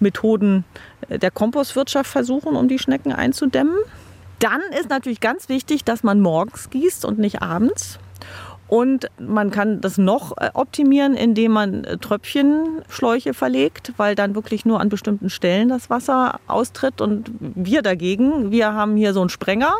Methoden 0.00 0.64
äh, 1.08 1.18
der 1.18 1.30
Kompostwirtschaft 1.30 2.10
versuchen, 2.10 2.56
um 2.56 2.68
die 2.68 2.78
Schnecken 2.78 3.12
einzudämmen. 3.12 3.76
Dann 4.40 4.60
ist 4.78 4.90
natürlich 4.90 5.20
ganz 5.20 5.48
wichtig, 5.48 5.84
dass 5.84 6.02
man 6.02 6.20
morgens 6.20 6.70
gießt 6.70 7.04
und 7.04 7.18
nicht 7.18 7.42
abends. 7.42 7.98
Und 8.68 9.08
man 9.18 9.50
kann 9.50 9.80
das 9.80 9.96
noch 9.96 10.36
äh, 10.36 10.50
optimieren, 10.52 11.14
indem 11.14 11.52
man 11.52 11.84
äh, 11.84 11.96
Tröpfchenschläuche 11.96 13.32
verlegt, 13.32 13.94
weil 13.96 14.14
dann 14.14 14.34
wirklich 14.34 14.66
nur 14.66 14.80
an 14.80 14.90
bestimmten 14.90 15.30
Stellen 15.30 15.70
das 15.70 15.88
Wasser 15.88 16.38
austritt. 16.46 17.00
Und 17.00 17.30
wir 17.40 17.80
dagegen, 17.80 18.50
wir 18.50 18.74
haben 18.74 18.96
hier 18.96 19.14
so 19.14 19.20
einen 19.20 19.30
Sprenger. 19.30 19.72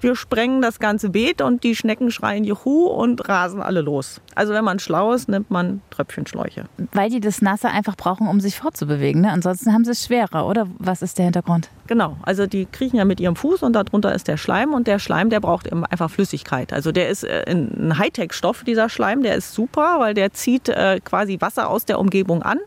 Wir 0.00 0.16
sprengen 0.16 0.62
das 0.62 0.80
ganze 0.80 1.10
Beet 1.10 1.42
und 1.42 1.62
die 1.62 1.76
Schnecken 1.76 2.10
schreien 2.10 2.44
Juhu 2.44 2.86
und 2.86 3.28
rasen 3.28 3.62
alle 3.62 3.82
los. 3.82 4.20
Also 4.34 4.54
wenn 4.54 4.64
man 4.64 4.78
schlau 4.78 5.12
ist, 5.12 5.28
nimmt 5.28 5.50
man 5.50 5.82
Tröpfchenschläuche. 5.90 6.64
Weil 6.92 7.10
die 7.10 7.20
das 7.20 7.42
Nasse 7.42 7.68
einfach 7.68 7.96
brauchen, 7.96 8.26
um 8.28 8.40
sich 8.40 8.58
fortzubewegen. 8.58 9.22
Ne? 9.22 9.30
Ansonsten 9.30 9.74
haben 9.74 9.84
sie 9.84 9.90
es 9.90 10.06
schwerer, 10.06 10.46
oder? 10.46 10.66
Was 10.78 11.02
ist 11.02 11.18
der 11.18 11.26
Hintergrund? 11.26 11.68
Genau, 11.86 12.16
also 12.22 12.46
die 12.46 12.66
kriechen 12.66 12.96
ja 12.96 13.04
mit 13.04 13.20
ihrem 13.20 13.36
Fuß 13.36 13.62
und 13.62 13.74
darunter 13.74 14.14
ist 14.14 14.26
der 14.28 14.38
Schleim 14.38 14.72
und 14.72 14.86
der 14.86 14.98
Schleim, 14.98 15.28
der 15.28 15.40
braucht 15.40 15.70
einfach 15.70 16.10
Flüssigkeit. 16.10 16.72
Also 16.72 16.92
der 16.92 17.10
ist 17.10 17.24
äh, 17.24 17.44
ein 17.46 17.98
Hightech-Stoff, 18.22 18.64
dieser 18.64 18.88
Schleim, 18.88 19.22
der 19.22 19.34
ist 19.36 19.52
super, 19.52 19.96
weil 19.98 20.14
der 20.14 20.32
zieht 20.32 20.68
äh, 20.68 21.00
quasi 21.04 21.40
Wasser 21.40 21.68
aus 21.68 21.84
der 21.84 21.98
Umgebung 21.98 22.42
an 22.42 22.58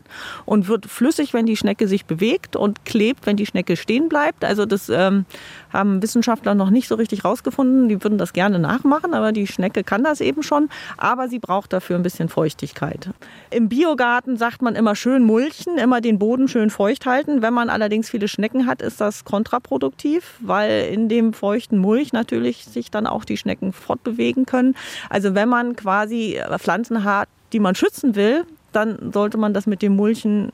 und 0.44 0.68
wird 0.68 0.86
flüssig, 0.86 1.34
wenn 1.34 1.46
die 1.46 1.56
Schnecke 1.56 1.88
sich 1.88 2.04
bewegt 2.04 2.56
und 2.56 2.84
klebt, 2.84 3.26
wenn 3.26 3.36
die 3.36 3.46
Schnecke 3.46 3.76
stehen 3.76 4.08
bleibt. 4.08 4.44
Also 4.44 4.66
das 4.66 4.88
ähm, 4.88 5.24
haben 5.76 6.02
Wissenschaftler 6.02 6.54
noch 6.54 6.70
nicht 6.70 6.88
so 6.88 6.94
richtig 6.94 7.24
rausgefunden. 7.24 7.88
Die 7.88 8.02
würden 8.02 8.18
das 8.18 8.32
gerne 8.32 8.58
nachmachen, 8.58 9.14
aber 9.14 9.32
die 9.32 9.46
Schnecke 9.46 9.84
kann 9.84 10.02
das 10.02 10.20
eben 10.20 10.42
schon. 10.42 10.68
Aber 10.96 11.28
sie 11.28 11.38
braucht 11.38 11.72
dafür 11.72 11.96
ein 11.96 12.02
bisschen 12.02 12.28
Feuchtigkeit. 12.28 13.10
Im 13.50 13.68
Biogarten 13.68 14.36
sagt 14.36 14.62
man 14.62 14.74
immer 14.74 14.96
schön 14.96 15.22
mulchen, 15.22 15.78
immer 15.78 16.00
den 16.00 16.18
Boden 16.18 16.48
schön 16.48 16.70
feucht 16.70 17.06
halten. 17.06 17.42
Wenn 17.42 17.54
man 17.54 17.70
allerdings 17.70 18.10
viele 18.10 18.28
Schnecken 18.28 18.66
hat, 18.66 18.82
ist 18.82 19.00
das 19.00 19.24
kontraproduktiv, 19.24 20.36
weil 20.40 20.88
in 20.92 21.08
dem 21.08 21.32
feuchten 21.32 21.78
Mulch 21.78 22.12
natürlich 22.12 22.64
sich 22.64 22.90
dann 22.90 23.06
auch 23.06 23.24
die 23.24 23.36
Schnecken 23.36 23.72
fortbewegen 23.72 24.46
können. 24.46 24.74
Also 25.10 25.34
wenn 25.34 25.48
man 25.48 25.76
quasi 25.76 26.40
Pflanzen 26.58 27.04
hat, 27.04 27.28
die 27.52 27.60
man 27.60 27.74
schützen 27.74 28.16
will, 28.16 28.44
dann 28.72 29.12
sollte 29.12 29.38
man 29.38 29.54
das 29.54 29.66
mit 29.66 29.82
dem 29.82 29.94
Mulchen 29.94 30.50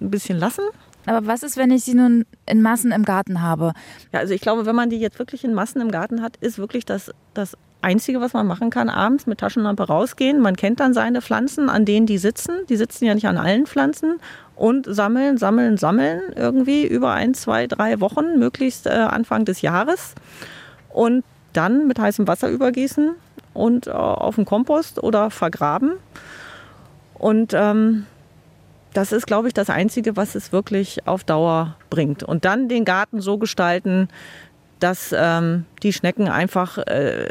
ein 0.00 0.10
bisschen 0.10 0.38
lassen. 0.38 0.62
Aber 1.06 1.26
was 1.26 1.42
ist, 1.42 1.56
wenn 1.56 1.70
ich 1.70 1.84
sie 1.84 1.94
nun 1.94 2.24
in 2.46 2.62
Massen 2.62 2.92
im 2.92 3.04
Garten 3.04 3.42
habe? 3.42 3.72
Ja, 4.12 4.20
also 4.20 4.34
ich 4.34 4.40
glaube, 4.40 4.66
wenn 4.66 4.76
man 4.76 4.90
die 4.90 4.98
jetzt 4.98 5.18
wirklich 5.18 5.44
in 5.44 5.54
Massen 5.54 5.80
im 5.80 5.90
Garten 5.90 6.22
hat, 6.22 6.36
ist 6.38 6.58
wirklich 6.58 6.84
das, 6.84 7.10
das 7.34 7.56
Einzige, 7.82 8.20
was 8.20 8.32
man 8.32 8.46
machen 8.46 8.70
kann, 8.70 8.88
abends 8.88 9.26
mit 9.26 9.38
Taschenlampe 9.38 9.84
rausgehen. 9.84 10.40
Man 10.40 10.56
kennt 10.56 10.80
dann 10.80 10.94
seine 10.94 11.20
Pflanzen, 11.20 11.68
an 11.68 11.84
denen 11.84 12.06
die 12.06 12.18
sitzen. 12.18 12.52
Die 12.68 12.76
sitzen 12.76 13.04
ja 13.04 13.14
nicht 13.14 13.28
an 13.28 13.36
allen 13.36 13.66
Pflanzen. 13.66 14.20
Und 14.56 14.86
sammeln, 14.88 15.36
sammeln, 15.36 15.76
sammeln 15.76 16.20
irgendwie 16.34 16.86
über 16.86 17.12
ein, 17.12 17.34
zwei, 17.34 17.66
drei 17.66 18.00
Wochen, 18.00 18.38
möglichst 18.38 18.86
äh, 18.86 18.90
Anfang 18.90 19.44
des 19.44 19.60
Jahres. 19.60 20.14
Und 20.88 21.24
dann 21.52 21.86
mit 21.86 21.98
heißem 21.98 22.26
Wasser 22.26 22.48
übergießen 22.48 23.10
und 23.52 23.86
äh, 23.86 23.90
auf 23.90 24.36
den 24.36 24.44
Kompost 24.44 25.02
oder 25.02 25.30
vergraben. 25.30 25.92
Und 27.14 27.52
ähm, 27.54 28.06
das 28.94 29.12
ist, 29.12 29.26
glaube 29.26 29.48
ich, 29.48 29.54
das 29.54 29.68
Einzige, 29.68 30.16
was 30.16 30.34
es 30.34 30.52
wirklich 30.52 31.06
auf 31.06 31.24
Dauer 31.24 31.76
bringt. 31.90 32.22
Und 32.22 32.44
dann 32.44 32.68
den 32.68 32.84
Garten 32.84 33.20
so 33.20 33.38
gestalten, 33.38 34.08
dass 34.78 35.14
ähm, 35.16 35.66
die 35.82 35.92
Schnecken 35.92 36.28
einfach 36.28 36.78
äh, 36.78 37.28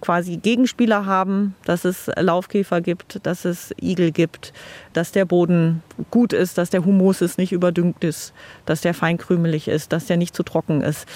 quasi 0.00 0.36
Gegenspieler 0.36 1.06
haben, 1.06 1.54
dass 1.64 1.84
es 1.84 2.10
Laufkäfer 2.16 2.80
gibt, 2.80 3.24
dass 3.24 3.44
es 3.44 3.72
Igel 3.80 4.10
gibt, 4.10 4.52
dass 4.92 5.12
der 5.12 5.24
Boden 5.24 5.82
gut 6.10 6.32
ist, 6.32 6.58
dass 6.58 6.70
der 6.70 6.84
Humus 6.84 7.22
ist, 7.22 7.38
nicht 7.38 7.52
überdüngt 7.52 8.02
ist, 8.02 8.34
dass 8.66 8.80
der 8.80 8.94
feinkrümelig 8.94 9.68
ist, 9.68 9.92
dass 9.92 10.06
der 10.06 10.16
nicht 10.16 10.34
zu 10.34 10.42
trocken 10.42 10.82
ist. 10.82 11.06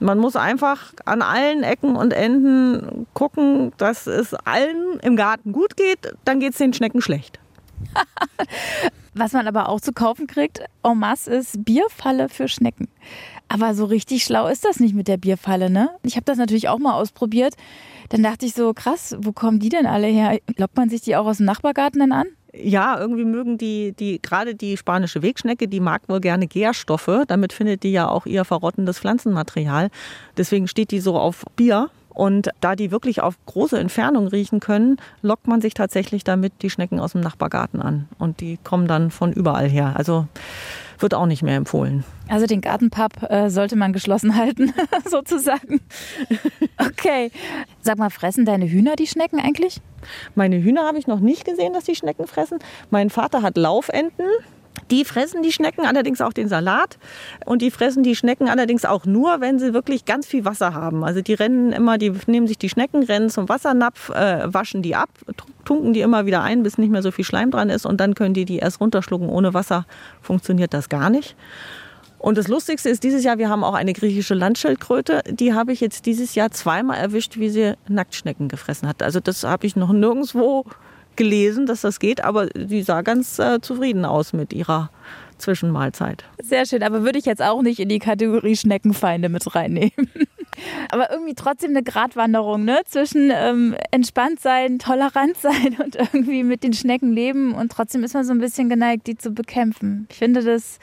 Man 0.00 0.18
muss 0.18 0.36
einfach 0.36 0.92
an 1.06 1.22
allen 1.22 1.62
Ecken 1.62 1.96
und 1.96 2.12
Enden 2.12 3.06
gucken, 3.14 3.72
dass 3.78 4.06
es 4.06 4.34
allen 4.34 5.00
im 5.00 5.16
Garten 5.16 5.52
gut 5.52 5.76
geht, 5.76 6.14
dann 6.26 6.40
geht 6.40 6.52
es 6.52 6.58
den 6.58 6.74
Schnecken 6.74 7.00
schlecht. 7.00 7.40
Was 9.14 9.32
man 9.32 9.46
aber 9.46 9.68
auch 9.68 9.80
zu 9.80 9.92
kaufen 9.92 10.26
kriegt, 10.26 10.60
en 10.82 10.98
masse 10.98 11.32
ist 11.32 11.64
Bierfalle 11.64 12.28
für 12.28 12.48
Schnecken. 12.48 12.88
Aber 13.48 13.74
so 13.74 13.84
richtig 13.84 14.24
schlau 14.24 14.48
ist 14.48 14.64
das 14.64 14.80
nicht 14.80 14.94
mit 14.94 15.06
der 15.06 15.16
Bierfalle, 15.16 15.70
ne? 15.70 15.90
Ich 16.02 16.16
habe 16.16 16.24
das 16.24 16.38
natürlich 16.38 16.68
auch 16.68 16.78
mal 16.78 16.94
ausprobiert. 16.94 17.54
Dann 18.08 18.22
dachte 18.22 18.46
ich 18.46 18.54
so, 18.54 18.74
krass, 18.74 19.16
wo 19.20 19.32
kommen 19.32 19.60
die 19.60 19.68
denn 19.68 19.86
alle 19.86 20.08
her? 20.08 20.38
Lockt 20.56 20.76
man 20.76 20.90
sich 20.90 21.02
die 21.02 21.16
auch 21.16 21.26
aus 21.26 21.36
dem 21.36 21.46
Nachbargarten 21.46 22.00
dann 22.00 22.12
an? 22.12 22.26
Ja, 22.56 22.98
irgendwie 22.98 23.24
mögen 23.24 23.58
die, 23.58 23.92
die 23.92 24.20
gerade 24.22 24.54
die 24.54 24.76
spanische 24.76 25.22
Wegschnecke, 25.22 25.66
die 25.66 25.80
mag 25.80 26.08
wohl 26.08 26.20
gerne 26.20 26.46
Gärstoffe. 26.46 27.24
Damit 27.26 27.52
findet 27.52 27.82
die 27.82 27.92
ja 27.92 28.08
auch 28.08 28.26
ihr 28.26 28.44
verrottendes 28.44 28.98
Pflanzenmaterial. 28.98 29.90
Deswegen 30.36 30.68
steht 30.68 30.90
die 30.90 31.00
so 31.00 31.16
auf 31.18 31.44
Bier. 31.56 31.90
Und 32.14 32.50
da 32.60 32.76
die 32.76 32.90
wirklich 32.90 33.20
auf 33.20 33.34
große 33.46 33.78
Entfernung 33.78 34.28
riechen 34.28 34.60
können, 34.60 34.98
lockt 35.22 35.48
man 35.48 35.60
sich 35.60 35.74
tatsächlich 35.74 36.24
damit 36.24 36.52
die 36.62 36.70
Schnecken 36.70 37.00
aus 37.00 37.12
dem 37.12 37.20
Nachbargarten 37.20 37.82
an. 37.82 38.08
Und 38.18 38.40
die 38.40 38.58
kommen 38.62 38.86
dann 38.86 39.10
von 39.10 39.32
überall 39.32 39.68
her. 39.68 39.94
Also 39.96 40.26
wird 40.98 41.14
auch 41.14 41.26
nicht 41.26 41.42
mehr 41.42 41.56
empfohlen. 41.56 42.04
Also 42.28 42.46
den 42.46 42.60
Gartenpub 42.60 43.28
äh, 43.28 43.50
sollte 43.50 43.76
man 43.76 43.92
geschlossen 43.92 44.36
halten, 44.36 44.72
sozusagen. 45.04 45.80
Okay. 46.78 47.30
Sag 47.80 47.98
mal, 47.98 48.10
fressen 48.10 48.44
deine 48.44 48.68
Hühner 48.68 48.96
die 48.96 49.06
Schnecken 49.06 49.40
eigentlich? 49.40 49.80
Meine 50.34 50.62
Hühner 50.62 50.86
habe 50.86 50.98
ich 50.98 51.06
noch 51.06 51.20
nicht 51.20 51.44
gesehen, 51.44 51.72
dass 51.72 51.84
die 51.84 51.96
Schnecken 51.96 52.26
fressen. 52.26 52.58
Mein 52.90 53.10
Vater 53.10 53.42
hat 53.42 53.56
Laufenten. 53.56 54.26
Die 54.90 55.04
fressen 55.04 55.42
die 55.42 55.52
Schnecken, 55.52 55.86
allerdings 55.86 56.20
auch 56.20 56.32
den 56.32 56.48
Salat. 56.48 56.98
Und 57.46 57.62
die 57.62 57.70
fressen 57.70 58.02
die 58.02 58.16
Schnecken 58.16 58.48
allerdings 58.48 58.84
auch 58.84 59.06
nur, 59.06 59.40
wenn 59.40 59.58
sie 59.58 59.72
wirklich 59.72 60.04
ganz 60.04 60.26
viel 60.26 60.44
Wasser 60.44 60.74
haben. 60.74 61.04
Also 61.04 61.20
die 61.22 61.34
rennen 61.34 61.72
immer, 61.72 61.96
die 61.96 62.12
nehmen 62.26 62.46
sich 62.46 62.58
die 62.58 62.68
Schnecken, 62.68 63.02
rennen 63.04 63.30
zum 63.30 63.48
Wassernapf, 63.48 64.10
äh, 64.10 64.52
waschen 64.52 64.82
die 64.82 64.94
ab, 64.94 65.10
tunken 65.64 65.92
die 65.92 66.00
immer 66.00 66.26
wieder 66.26 66.42
ein, 66.42 66.62
bis 66.62 66.78
nicht 66.78 66.90
mehr 66.90 67.02
so 67.02 67.10
viel 67.10 67.24
Schleim 67.24 67.50
dran 67.50 67.70
ist. 67.70 67.86
Und 67.86 68.00
dann 68.00 68.14
können 68.14 68.34
die 68.34 68.44
die 68.44 68.58
erst 68.58 68.80
runterschlucken. 68.80 69.28
Ohne 69.28 69.54
Wasser 69.54 69.86
funktioniert 70.20 70.74
das 70.74 70.88
gar 70.88 71.08
nicht. 71.08 71.36
Und 72.18 72.38
das 72.38 72.48
Lustigste 72.48 72.88
ist 72.88 73.04
dieses 73.04 73.22
Jahr, 73.22 73.36
wir 73.36 73.50
haben 73.50 73.62
auch 73.62 73.74
eine 73.74 73.92
griechische 73.92 74.32
Landschildkröte. 74.32 75.22
Die 75.28 75.52
habe 75.52 75.72
ich 75.72 75.80
jetzt 75.80 76.06
dieses 76.06 76.34
Jahr 76.34 76.50
zweimal 76.50 76.96
erwischt, 76.96 77.36
wie 77.38 77.50
sie 77.50 77.74
Nacktschnecken 77.86 78.48
gefressen 78.48 78.88
hat. 78.88 79.02
Also 79.02 79.20
das 79.20 79.44
habe 79.44 79.66
ich 79.66 79.76
noch 79.76 79.92
nirgendwo 79.92 80.64
gelesen, 81.16 81.66
dass 81.66 81.82
das 81.82 81.98
geht, 81.98 82.24
aber 82.24 82.46
die 82.46 82.82
sah 82.82 83.02
ganz 83.02 83.38
äh, 83.38 83.60
zufrieden 83.60 84.04
aus 84.04 84.32
mit 84.32 84.52
ihrer 84.52 84.90
Zwischenmahlzeit. 85.38 86.24
Sehr 86.42 86.66
schön, 86.66 86.82
aber 86.82 87.02
würde 87.02 87.18
ich 87.18 87.24
jetzt 87.24 87.42
auch 87.42 87.62
nicht 87.62 87.80
in 87.80 87.88
die 87.88 87.98
Kategorie 87.98 88.56
Schneckenfeinde 88.56 89.28
mit 89.28 89.54
reinnehmen. 89.54 89.92
aber 90.90 91.10
irgendwie 91.10 91.34
trotzdem 91.34 91.70
eine 91.70 91.82
Gratwanderung 91.82 92.64
ne? 92.64 92.80
zwischen 92.86 93.30
ähm, 93.34 93.74
entspannt 93.90 94.40
sein, 94.40 94.78
tolerant 94.78 95.36
sein 95.36 95.76
und 95.84 95.96
irgendwie 95.96 96.42
mit 96.42 96.62
den 96.62 96.72
Schnecken 96.72 97.12
leben 97.12 97.54
und 97.54 97.72
trotzdem 97.72 98.04
ist 98.04 98.14
man 98.14 98.24
so 98.24 98.32
ein 98.32 98.38
bisschen 98.38 98.68
geneigt, 98.68 99.06
die 99.06 99.16
zu 99.16 99.32
bekämpfen. 99.32 100.06
Ich 100.10 100.18
finde 100.18 100.42
das 100.42 100.78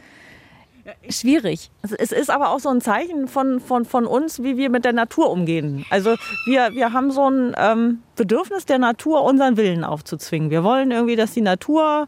schwierig. 1.10 1.72
Also 1.82 1.96
es 1.98 2.12
ist 2.12 2.30
aber 2.30 2.50
auch 2.50 2.60
so 2.60 2.70
ein 2.70 2.82
Zeichen 2.82 3.28
von, 3.28 3.60
von, 3.60 3.86
von 3.86 4.06
uns, 4.06 4.44
wie 4.44 4.58
wir 4.58 4.70
mit 4.70 4.86
der 4.86 4.94
Natur 4.94 5.30
umgehen. 5.30 5.86
Also 5.90 6.16
wir, 6.46 6.74
wir 6.74 6.94
haben 6.94 7.12
so 7.12 7.30
ein 7.30 7.54
ähm, 7.58 8.04
Bedürfnis 8.16 8.66
der 8.66 8.80
Natur, 8.80 9.24
unseren 9.24 9.58
Willen 9.58 9.84
aufzuzwingen. 9.84 10.50
Wir 10.50 10.64
wollen 10.64 10.92
irgendwie, 10.92 11.16
dass 11.16 11.34
die 11.34 11.42
Natur 11.42 12.08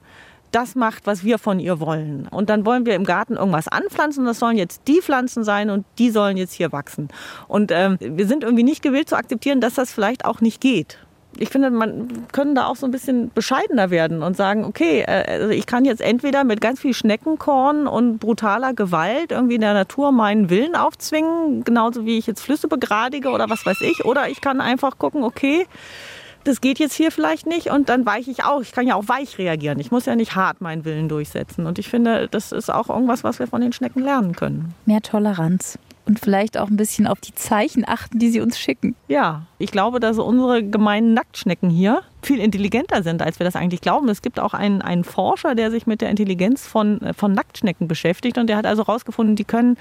das 0.51 0.75
macht, 0.75 1.07
was 1.07 1.23
wir 1.23 1.39
von 1.39 1.59
ihr 1.59 1.79
wollen. 1.79 2.27
Und 2.27 2.49
dann 2.49 2.65
wollen 2.65 2.85
wir 2.85 2.95
im 2.95 3.05
Garten 3.05 3.35
irgendwas 3.35 3.67
anpflanzen. 3.67 4.25
Das 4.25 4.39
sollen 4.39 4.57
jetzt 4.57 4.83
die 4.87 5.01
Pflanzen 5.01 5.43
sein 5.43 5.69
und 5.69 5.85
die 5.97 6.11
sollen 6.11 6.37
jetzt 6.37 6.53
hier 6.53 6.71
wachsen. 6.71 7.09
Und 7.47 7.71
ähm, 7.71 7.97
wir 7.99 8.27
sind 8.27 8.43
irgendwie 8.43 8.63
nicht 8.63 8.83
gewillt 8.83 9.09
zu 9.09 9.15
akzeptieren, 9.15 9.61
dass 9.61 9.73
das 9.73 9.91
vielleicht 9.91 10.25
auch 10.25 10.41
nicht 10.41 10.61
geht 10.61 10.99
ich 11.37 11.49
finde, 11.49 11.69
man 11.69 12.27
können 12.31 12.55
da 12.55 12.67
auch 12.67 12.75
so 12.75 12.85
ein 12.85 12.91
bisschen 12.91 13.31
bescheidener 13.33 13.89
werden 13.89 14.23
und 14.23 14.37
sagen, 14.37 14.65
okay, 14.65 15.01
äh, 15.01 15.41
also 15.41 15.49
ich 15.49 15.65
kann 15.65 15.85
jetzt 15.85 16.01
entweder 16.01 16.43
mit 16.43 16.61
ganz 16.61 16.79
viel 16.79 16.93
Schneckenkorn 16.93 17.87
und 17.87 18.19
brutaler 18.19 18.73
Gewalt 18.73 19.31
irgendwie 19.31 19.55
in 19.55 19.61
der 19.61 19.73
Natur 19.73 20.11
meinen 20.11 20.49
Willen 20.49 20.75
aufzwingen, 20.75 21.63
genauso 21.63 22.05
wie 22.05 22.17
ich 22.17 22.27
jetzt 22.27 22.41
Flüsse 22.41 22.67
begradige 22.67 23.29
oder 23.29 23.49
was 23.49 23.65
weiß 23.65 23.81
ich, 23.81 24.05
oder 24.05 24.29
ich 24.29 24.41
kann 24.41 24.61
einfach 24.61 24.97
gucken, 24.97 25.23
okay, 25.23 25.65
das 26.43 26.61
geht 26.61 26.79
jetzt 26.79 26.93
hier 26.93 27.11
vielleicht 27.11 27.45
nicht 27.47 27.67
und 27.67 27.89
dann 27.89 28.05
weiche 28.05 28.29
ich 28.29 28.43
auch. 28.43 28.61
Ich 28.61 28.73
kann 28.73 28.85
ja 28.85 28.95
auch 28.95 29.07
weich 29.07 29.37
reagieren. 29.37 29.79
Ich 29.79 29.91
muss 29.91 30.05
ja 30.05 30.15
nicht 30.15 30.35
hart 30.35 30.59
meinen 30.59 30.83
Willen 30.83 31.07
durchsetzen. 31.07 31.65
Und 31.65 31.79
ich 31.79 31.87
finde, 31.87 32.27
das 32.29 32.51
ist 32.51 32.69
auch 32.69 32.89
irgendwas, 32.89 33.23
was 33.23 33.39
wir 33.39 33.47
von 33.47 33.61
den 33.61 33.71
Schnecken 33.71 34.01
lernen 34.01 34.35
können. 34.35 34.73
Mehr 34.85 35.01
Toleranz 35.01 35.79
und 36.05 36.19
vielleicht 36.19 36.57
auch 36.57 36.69
ein 36.69 36.77
bisschen 36.77 37.07
auf 37.07 37.19
die 37.19 37.33
Zeichen 37.33 37.87
achten, 37.87 38.19
die 38.19 38.29
sie 38.29 38.41
uns 38.41 38.59
schicken. 38.59 38.95
Ja, 39.07 39.43
ich 39.57 39.71
glaube, 39.71 39.99
dass 39.99 40.17
unsere 40.17 40.63
gemeinen 40.63 41.13
Nacktschnecken 41.13 41.69
hier 41.69 42.01
viel 42.21 42.39
intelligenter 42.39 43.03
sind, 43.03 43.21
als 43.21 43.39
wir 43.39 43.45
das 43.45 43.55
eigentlich 43.55 43.81
glauben. 43.81 44.09
Es 44.09 44.21
gibt 44.21 44.39
auch 44.39 44.53
einen, 44.53 44.81
einen 44.81 45.03
Forscher, 45.03 45.55
der 45.55 45.71
sich 45.71 45.87
mit 45.87 46.01
der 46.01 46.09
Intelligenz 46.09 46.65
von, 46.65 46.99
von 47.15 47.33
Nacktschnecken 47.33 47.87
beschäftigt 47.87 48.37
und 48.37 48.47
der 48.47 48.57
hat 48.57 48.65
also 48.65 48.85
herausgefunden, 48.85 49.35
die 49.35 49.43
können 49.43 49.77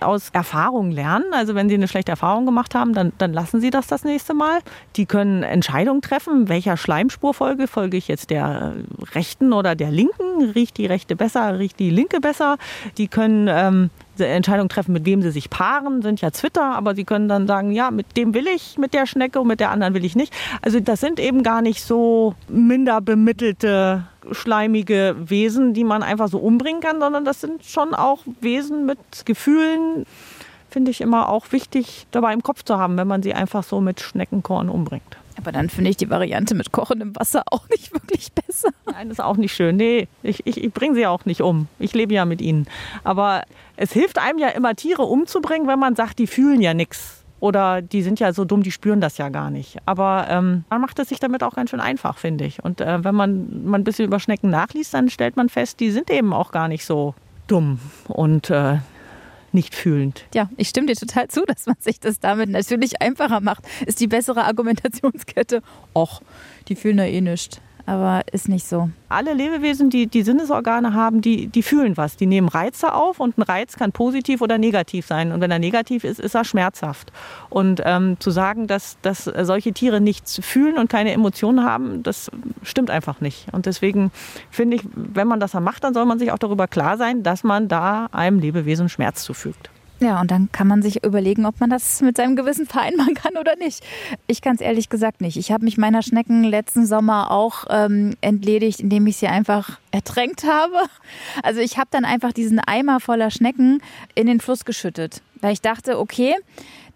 aus 0.00 0.30
Erfahrung 0.32 0.90
lernen. 0.90 1.26
Also 1.32 1.54
wenn 1.54 1.68
sie 1.68 1.74
eine 1.74 1.88
schlechte 1.88 2.12
Erfahrung 2.12 2.46
gemacht 2.46 2.74
haben, 2.74 2.92
dann, 2.92 3.12
dann 3.18 3.32
lassen 3.32 3.60
sie 3.60 3.70
das 3.70 3.86
das 3.86 4.04
nächste 4.04 4.34
Mal. 4.34 4.60
Die 4.96 5.06
können 5.06 5.42
Entscheidungen 5.42 6.02
treffen, 6.02 6.48
welcher 6.48 6.76
Schleimspur 6.76 7.34
folge. 7.34 7.66
Folge 7.66 7.96
ich 7.96 8.08
jetzt 8.08 8.30
der 8.30 8.74
rechten 9.14 9.52
oder 9.52 9.74
der 9.74 9.90
linken? 9.90 10.50
Riecht 10.54 10.76
die 10.76 10.86
rechte 10.86 11.16
besser, 11.16 11.58
riecht 11.58 11.78
die 11.78 11.90
linke 11.90 12.20
besser? 12.20 12.56
Die 12.98 13.08
können 13.08 13.48
ähm, 13.48 13.90
Entscheidung 14.18 14.68
treffen, 14.68 14.92
mit 14.92 15.04
wem 15.04 15.22
sie 15.22 15.30
sich 15.30 15.50
paaren, 15.50 16.02
sind 16.02 16.20
ja 16.20 16.30
Twitter, 16.30 16.74
aber 16.74 16.94
sie 16.94 17.04
können 17.04 17.28
dann 17.28 17.46
sagen, 17.46 17.70
ja, 17.70 17.90
mit 17.90 18.16
dem 18.16 18.34
will 18.34 18.46
ich, 18.46 18.76
mit 18.78 18.92
der 18.94 19.06
Schnecke 19.06 19.40
und 19.40 19.48
mit 19.48 19.60
der 19.60 19.70
anderen 19.70 19.94
will 19.94 20.04
ich 20.04 20.16
nicht. 20.16 20.32
Also 20.62 20.80
das 20.80 21.00
sind 21.00 21.20
eben 21.20 21.42
gar 21.42 21.62
nicht 21.62 21.82
so 21.82 22.34
minder 22.48 23.00
bemittelte, 23.00 24.04
schleimige 24.32 25.16
Wesen, 25.18 25.74
die 25.74 25.84
man 25.84 26.02
einfach 26.02 26.28
so 26.28 26.38
umbringen 26.38 26.80
kann, 26.80 27.00
sondern 27.00 27.24
das 27.24 27.40
sind 27.40 27.64
schon 27.64 27.94
auch 27.94 28.20
Wesen 28.40 28.86
mit 28.86 28.98
Gefühlen, 29.24 30.06
finde 30.68 30.90
ich 30.90 31.00
immer 31.00 31.28
auch 31.28 31.52
wichtig 31.52 32.06
dabei 32.10 32.32
im 32.32 32.42
Kopf 32.42 32.62
zu 32.64 32.78
haben, 32.78 32.96
wenn 32.96 33.08
man 33.08 33.22
sie 33.22 33.34
einfach 33.34 33.62
so 33.62 33.80
mit 33.80 34.00
Schneckenkorn 34.00 34.68
umbringt. 34.68 35.19
Aber 35.40 35.52
dann 35.52 35.70
finde 35.70 35.90
ich 35.90 35.96
die 35.96 36.10
Variante 36.10 36.54
mit 36.54 36.70
kochendem 36.70 37.16
Wasser 37.16 37.44
auch 37.50 37.66
nicht 37.70 37.92
wirklich 37.94 38.30
besser. 38.32 38.68
Nein, 38.84 39.10
ist 39.10 39.22
auch 39.22 39.38
nicht 39.38 39.54
schön. 39.54 39.76
Nee, 39.76 40.06
ich, 40.22 40.46
ich, 40.46 40.62
ich 40.62 40.72
bringe 40.72 40.94
sie 40.94 41.06
auch 41.06 41.24
nicht 41.24 41.40
um. 41.40 41.66
Ich 41.78 41.94
lebe 41.94 42.12
ja 42.12 42.26
mit 42.26 42.42
ihnen. 42.42 42.66
Aber 43.04 43.42
es 43.76 43.92
hilft 43.92 44.18
einem 44.18 44.38
ja 44.38 44.48
immer, 44.48 44.74
Tiere 44.74 45.02
umzubringen, 45.02 45.66
wenn 45.66 45.78
man 45.78 45.96
sagt, 45.96 46.18
die 46.18 46.26
fühlen 46.26 46.60
ja 46.60 46.74
nichts. 46.74 47.24
Oder 47.40 47.80
die 47.80 48.02
sind 48.02 48.20
ja 48.20 48.34
so 48.34 48.44
dumm, 48.44 48.62
die 48.62 48.70
spüren 48.70 49.00
das 49.00 49.16
ja 49.16 49.30
gar 49.30 49.50
nicht. 49.50 49.78
Aber 49.86 50.26
ähm, 50.28 50.64
man 50.68 50.82
macht 50.82 50.98
es 50.98 51.08
sich 51.08 51.20
damit 51.20 51.42
auch 51.42 51.54
ganz 51.54 51.70
schön 51.70 51.80
einfach, 51.80 52.18
finde 52.18 52.44
ich. 52.44 52.62
Und 52.62 52.82
äh, 52.82 53.02
wenn 53.02 53.14
man, 53.14 53.64
man 53.64 53.80
ein 53.80 53.84
bisschen 53.84 54.04
über 54.04 54.20
Schnecken 54.20 54.50
nachliest, 54.50 54.92
dann 54.92 55.08
stellt 55.08 55.36
man 55.36 55.48
fest, 55.48 55.80
die 55.80 55.90
sind 55.90 56.10
eben 56.10 56.34
auch 56.34 56.52
gar 56.52 56.68
nicht 56.68 56.84
so 56.84 57.14
dumm. 57.46 57.80
Und 58.08 58.50
äh, 58.50 58.76
nicht 59.52 59.74
fühlend. 59.74 60.24
Ja, 60.34 60.48
ich 60.56 60.68
stimme 60.68 60.86
dir 60.86 60.96
total 60.96 61.28
zu, 61.28 61.44
dass 61.44 61.66
man 61.66 61.76
sich 61.80 62.00
das 62.00 62.20
damit 62.20 62.50
natürlich 62.50 63.00
einfacher 63.02 63.40
macht. 63.40 63.64
Ist 63.86 64.00
die 64.00 64.06
bessere 64.06 64.44
Argumentationskette. 64.44 65.62
Och, 65.94 66.22
die 66.68 66.76
fühlen 66.76 66.98
ja 66.98 67.04
eh 67.04 67.20
nichts 67.20 67.60
aber 67.86 68.22
ist 68.32 68.48
nicht 68.48 68.66
so. 68.66 68.90
Alle 69.08 69.34
Lebewesen, 69.34 69.90
die 69.90 70.06
die 70.06 70.22
Sinnesorgane 70.22 70.94
haben, 70.94 71.20
die, 71.20 71.48
die 71.48 71.62
fühlen 71.62 71.96
was. 71.96 72.16
Die 72.16 72.26
nehmen 72.26 72.48
Reize 72.48 72.94
auf 72.94 73.20
und 73.20 73.38
ein 73.38 73.42
Reiz 73.42 73.76
kann 73.76 73.92
positiv 73.92 74.40
oder 74.40 74.58
negativ 74.58 75.06
sein. 75.06 75.32
Und 75.32 75.40
wenn 75.40 75.50
er 75.50 75.58
negativ 75.58 76.04
ist, 76.04 76.20
ist 76.20 76.34
er 76.34 76.44
schmerzhaft. 76.44 77.12
Und 77.48 77.82
ähm, 77.84 78.16
zu 78.20 78.30
sagen, 78.30 78.66
dass, 78.66 78.98
dass 79.02 79.24
solche 79.24 79.72
Tiere 79.72 80.00
nichts 80.00 80.40
fühlen 80.42 80.78
und 80.78 80.88
keine 80.88 81.12
Emotionen 81.12 81.64
haben, 81.64 82.02
das 82.02 82.30
stimmt 82.62 82.90
einfach 82.90 83.20
nicht. 83.20 83.46
Und 83.52 83.66
deswegen 83.66 84.10
finde 84.50 84.76
ich, 84.76 84.82
wenn 84.94 85.26
man 85.26 85.40
das 85.40 85.54
macht, 85.54 85.84
dann 85.84 85.94
soll 85.94 86.04
man 86.06 86.18
sich 86.18 86.32
auch 86.32 86.38
darüber 86.38 86.68
klar 86.68 86.96
sein, 86.96 87.22
dass 87.22 87.42
man 87.42 87.68
da 87.68 88.06
einem 88.12 88.38
Lebewesen 88.38 88.88
Schmerz 88.88 89.24
zufügt. 89.24 89.70
Ja, 90.02 90.18
und 90.18 90.30
dann 90.30 90.50
kann 90.50 90.66
man 90.66 90.80
sich 90.80 91.04
überlegen, 91.04 91.44
ob 91.44 91.60
man 91.60 91.68
das 91.68 92.00
mit 92.00 92.16
seinem 92.16 92.34
Gewissen 92.34 92.66
vereinbaren 92.66 93.14
kann 93.22 93.36
oder 93.36 93.54
nicht. 93.56 93.84
Ich 94.26 94.40
kann 94.40 94.54
es 94.54 94.62
ehrlich 94.62 94.88
gesagt 94.88 95.20
nicht. 95.20 95.36
Ich 95.36 95.52
habe 95.52 95.64
mich 95.64 95.76
meiner 95.76 96.02
Schnecken 96.02 96.42
letzten 96.42 96.86
Sommer 96.86 97.30
auch 97.30 97.66
ähm, 97.68 98.14
entledigt, 98.22 98.80
indem 98.80 99.06
ich 99.06 99.18
sie 99.18 99.28
einfach 99.28 99.78
ertränkt 99.90 100.44
habe. 100.44 100.78
Also 101.42 101.60
ich 101.60 101.76
habe 101.76 101.88
dann 101.90 102.06
einfach 102.06 102.32
diesen 102.32 102.60
Eimer 102.60 102.98
voller 102.98 103.30
Schnecken 103.30 103.82
in 104.14 104.26
den 104.26 104.40
Fluss 104.40 104.64
geschüttet, 104.64 105.20
weil 105.42 105.52
ich 105.52 105.60
dachte, 105.60 105.98
okay, 105.98 106.34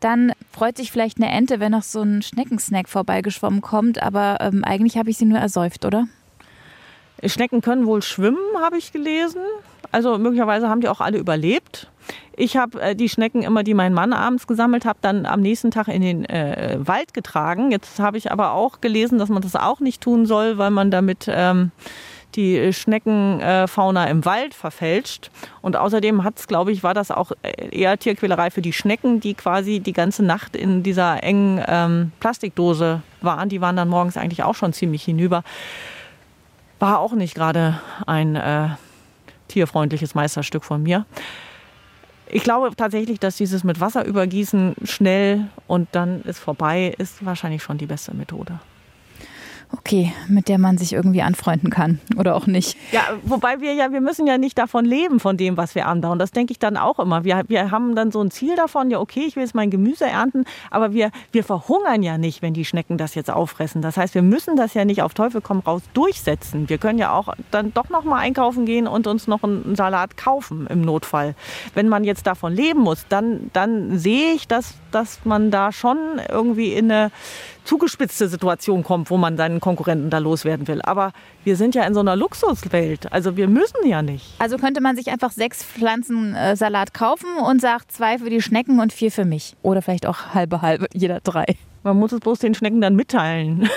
dann 0.00 0.32
freut 0.50 0.78
sich 0.78 0.90
vielleicht 0.90 1.18
eine 1.18 1.30
Ente, 1.30 1.60
wenn 1.60 1.72
noch 1.72 1.82
so 1.82 2.00
ein 2.00 2.22
Schneckensnack 2.22 2.88
vorbeigeschwommen 2.88 3.60
kommt, 3.60 4.02
aber 4.02 4.38
ähm, 4.40 4.64
eigentlich 4.64 4.96
habe 4.96 5.10
ich 5.10 5.18
sie 5.18 5.24
nur 5.26 5.38
ersäuft, 5.38 5.84
oder? 5.84 6.08
Schnecken 7.24 7.60
können 7.60 7.86
wohl 7.86 8.02
schwimmen, 8.02 8.38
habe 8.60 8.76
ich 8.76 8.92
gelesen. 8.92 9.40
Also 9.92 10.18
möglicherweise 10.18 10.68
haben 10.68 10.80
die 10.80 10.88
auch 10.88 11.00
alle 11.00 11.18
überlebt. 11.18 11.88
Ich 12.36 12.56
habe 12.56 12.80
äh, 12.80 12.96
die 12.96 13.08
Schnecken 13.08 13.42
immer, 13.42 13.62
die 13.62 13.74
mein 13.74 13.94
Mann 13.94 14.12
abends 14.12 14.46
gesammelt 14.46 14.84
hat, 14.84 14.98
dann 15.02 15.26
am 15.26 15.40
nächsten 15.40 15.70
Tag 15.70 15.88
in 15.88 16.02
den 16.02 16.24
äh, 16.24 16.78
Wald 16.80 17.14
getragen. 17.14 17.70
Jetzt 17.70 18.00
habe 18.00 18.18
ich 18.18 18.32
aber 18.32 18.52
auch 18.52 18.80
gelesen, 18.80 19.18
dass 19.18 19.28
man 19.28 19.42
das 19.42 19.56
auch 19.56 19.80
nicht 19.80 20.00
tun 20.00 20.26
soll, 20.26 20.58
weil 20.58 20.70
man 20.70 20.90
damit 20.90 21.26
ähm, 21.28 21.70
die 22.34 22.72
Schneckenfauna 22.72 24.06
im 24.06 24.24
Wald 24.24 24.54
verfälscht. 24.54 25.30
Und 25.62 25.76
außerdem 25.76 26.24
hat's, 26.24 26.48
glaube 26.48 26.72
ich, 26.72 26.82
war 26.82 26.94
das 26.94 27.10
auch 27.10 27.32
eher 27.42 27.98
Tierquälerei 27.98 28.50
für 28.50 28.62
die 28.62 28.72
Schnecken, 28.72 29.20
die 29.20 29.34
quasi 29.34 29.80
die 29.80 29.92
ganze 29.92 30.24
Nacht 30.24 30.56
in 30.56 30.82
dieser 30.82 31.22
engen 31.22 31.62
ähm, 31.66 32.12
Plastikdose 32.20 33.02
waren. 33.20 33.48
Die 33.48 33.60
waren 33.60 33.76
dann 33.76 33.88
morgens 33.88 34.16
eigentlich 34.16 34.42
auch 34.42 34.54
schon 34.54 34.72
ziemlich 34.72 35.04
hinüber. 35.04 35.44
War 36.80 36.98
auch 36.98 37.12
nicht 37.12 37.34
gerade 37.34 37.80
ein 38.06 38.34
äh, 38.34 38.70
tierfreundliches 39.48 40.14
Meisterstück 40.14 40.64
von 40.64 40.82
mir. 40.82 41.06
Ich 42.26 42.42
glaube 42.42 42.74
tatsächlich, 42.76 43.20
dass 43.20 43.36
dieses 43.36 43.64
mit 43.64 43.80
Wasser 43.80 44.04
übergießen 44.04 44.74
schnell 44.84 45.46
und 45.66 45.88
dann 45.92 46.22
ist 46.22 46.38
vorbei, 46.38 46.94
ist 46.98 47.24
wahrscheinlich 47.24 47.62
schon 47.62 47.78
die 47.78 47.86
beste 47.86 48.14
Methode 48.14 48.58
okay, 49.78 50.12
mit 50.28 50.48
der 50.48 50.58
man 50.58 50.78
sich 50.78 50.92
irgendwie 50.92 51.22
anfreunden 51.22 51.70
kann 51.70 52.00
oder 52.16 52.36
auch 52.36 52.46
nicht. 52.46 52.76
Ja, 52.92 53.02
wobei 53.24 53.60
wir 53.60 53.74
ja, 53.74 53.92
wir 53.92 54.00
müssen 54.00 54.26
ja 54.26 54.38
nicht 54.38 54.56
davon 54.56 54.84
leben, 54.84 55.20
von 55.20 55.36
dem, 55.36 55.56
was 55.56 55.74
wir 55.74 55.86
anbauen. 55.86 56.18
Das 56.18 56.30
denke 56.30 56.52
ich 56.52 56.58
dann 56.58 56.76
auch 56.76 56.98
immer. 56.98 57.24
Wir, 57.24 57.42
wir 57.48 57.70
haben 57.70 57.96
dann 57.96 58.12
so 58.12 58.22
ein 58.22 58.30
Ziel 58.30 58.54
davon, 58.56 58.90
ja, 58.90 59.00
okay, 59.00 59.24
ich 59.26 59.36
will 59.36 59.42
jetzt 59.42 59.54
mein 59.54 59.70
Gemüse 59.70 60.06
ernten, 60.06 60.44
aber 60.70 60.92
wir, 60.92 61.10
wir 61.32 61.44
verhungern 61.44 62.02
ja 62.02 62.18
nicht, 62.18 62.40
wenn 62.40 62.54
die 62.54 62.64
Schnecken 62.64 62.98
das 62.98 63.14
jetzt 63.14 63.30
auffressen. 63.30 63.82
Das 63.82 63.96
heißt, 63.96 64.14
wir 64.14 64.22
müssen 64.22 64.56
das 64.56 64.74
ja 64.74 64.84
nicht 64.84 65.02
auf 65.02 65.14
Teufel 65.14 65.40
komm 65.40 65.60
raus 65.60 65.82
durchsetzen. 65.92 66.68
Wir 66.68 66.78
können 66.78 66.98
ja 66.98 67.12
auch 67.12 67.34
dann 67.50 67.74
doch 67.74 67.88
noch 67.88 68.04
mal 68.04 68.18
einkaufen 68.18 68.66
gehen 68.66 68.86
und 68.86 69.06
uns 69.06 69.26
noch 69.26 69.42
einen 69.42 69.74
Salat 69.74 70.16
kaufen 70.16 70.66
im 70.68 70.82
Notfall. 70.82 71.34
Wenn 71.74 71.88
man 71.88 72.04
jetzt 72.04 72.26
davon 72.26 72.52
leben 72.52 72.80
muss, 72.80 73.06
dann, 73.08 73.50
dann 73.52 73.98
sehe 73.98 74.32
ich, 74.34 74.46
dass, 74.46 74.74
dass 74.92 75.24
man 75.24 75.50
da 75.50 75.72
schon 75.72 75.98
irgendwie 76.30 76.72
in 76.72 76.90
eine 76.90 77.10
zugespitzte 77.64 78.28
Situation 78.28 78.82
kommt, 78.82 79.10
wo 79.10 79.16
man 79.16 79.36
seinen 79.36 79.60
Konkurrenten 79.60 80.10
da 80.10 80.18
loswerden 80.18 80.68
will. 80.68 80.80
Aber 80.82 81.12
wir 81.42 81.56
sind 81.56 81.74
ja 81.74 81.84
in 81.84 81.94
so 81.94 82.00
einer 82.00 82.16
Luxuswelt. 82.16 83.12
Also 83.12 83.36
wir 83.36 83.48
müssen 83.48 83.86
ja 83.86 84.02
nicht. 84.02 84.26
Also 84.38 84.56
könnte 84.56 84.80
man 84.80 84.96
sich 84.96 85.08
einfach 85.08 85.32
sechs 85.32 85.64
Pflanzen 85.64 86.34
äh, 86.34 86.56
Salat 86.56 86.94
kaufen 86.94 87.28
und 87.38 87.60
sagt 87.60 87.92
zwei 87.92 88.18
für 88.18 88.30
die 88.30 88.42
Schnecken 88.42 88.80
und 88.80 88.92
vier 88.92 89.10
für 89.10 89.24
mich. 89.24 89.56
Oder 89.62 89.82
vielleicht 89.82 90.06
auch 90.06 90.34
halbe 90.34 90.62
halbe, 90.62 90.86
jeder 90.92 91.20
drei. 91.20 91.46
Man 91.82 91.98
muss 91.98 92.12
es 92.12 92.20
bloß 92.20 92.38
den 92.38 92.54
Schnecken 92.54 92.80
dann 92.80 92.96
mitteilen. 92.96 93.68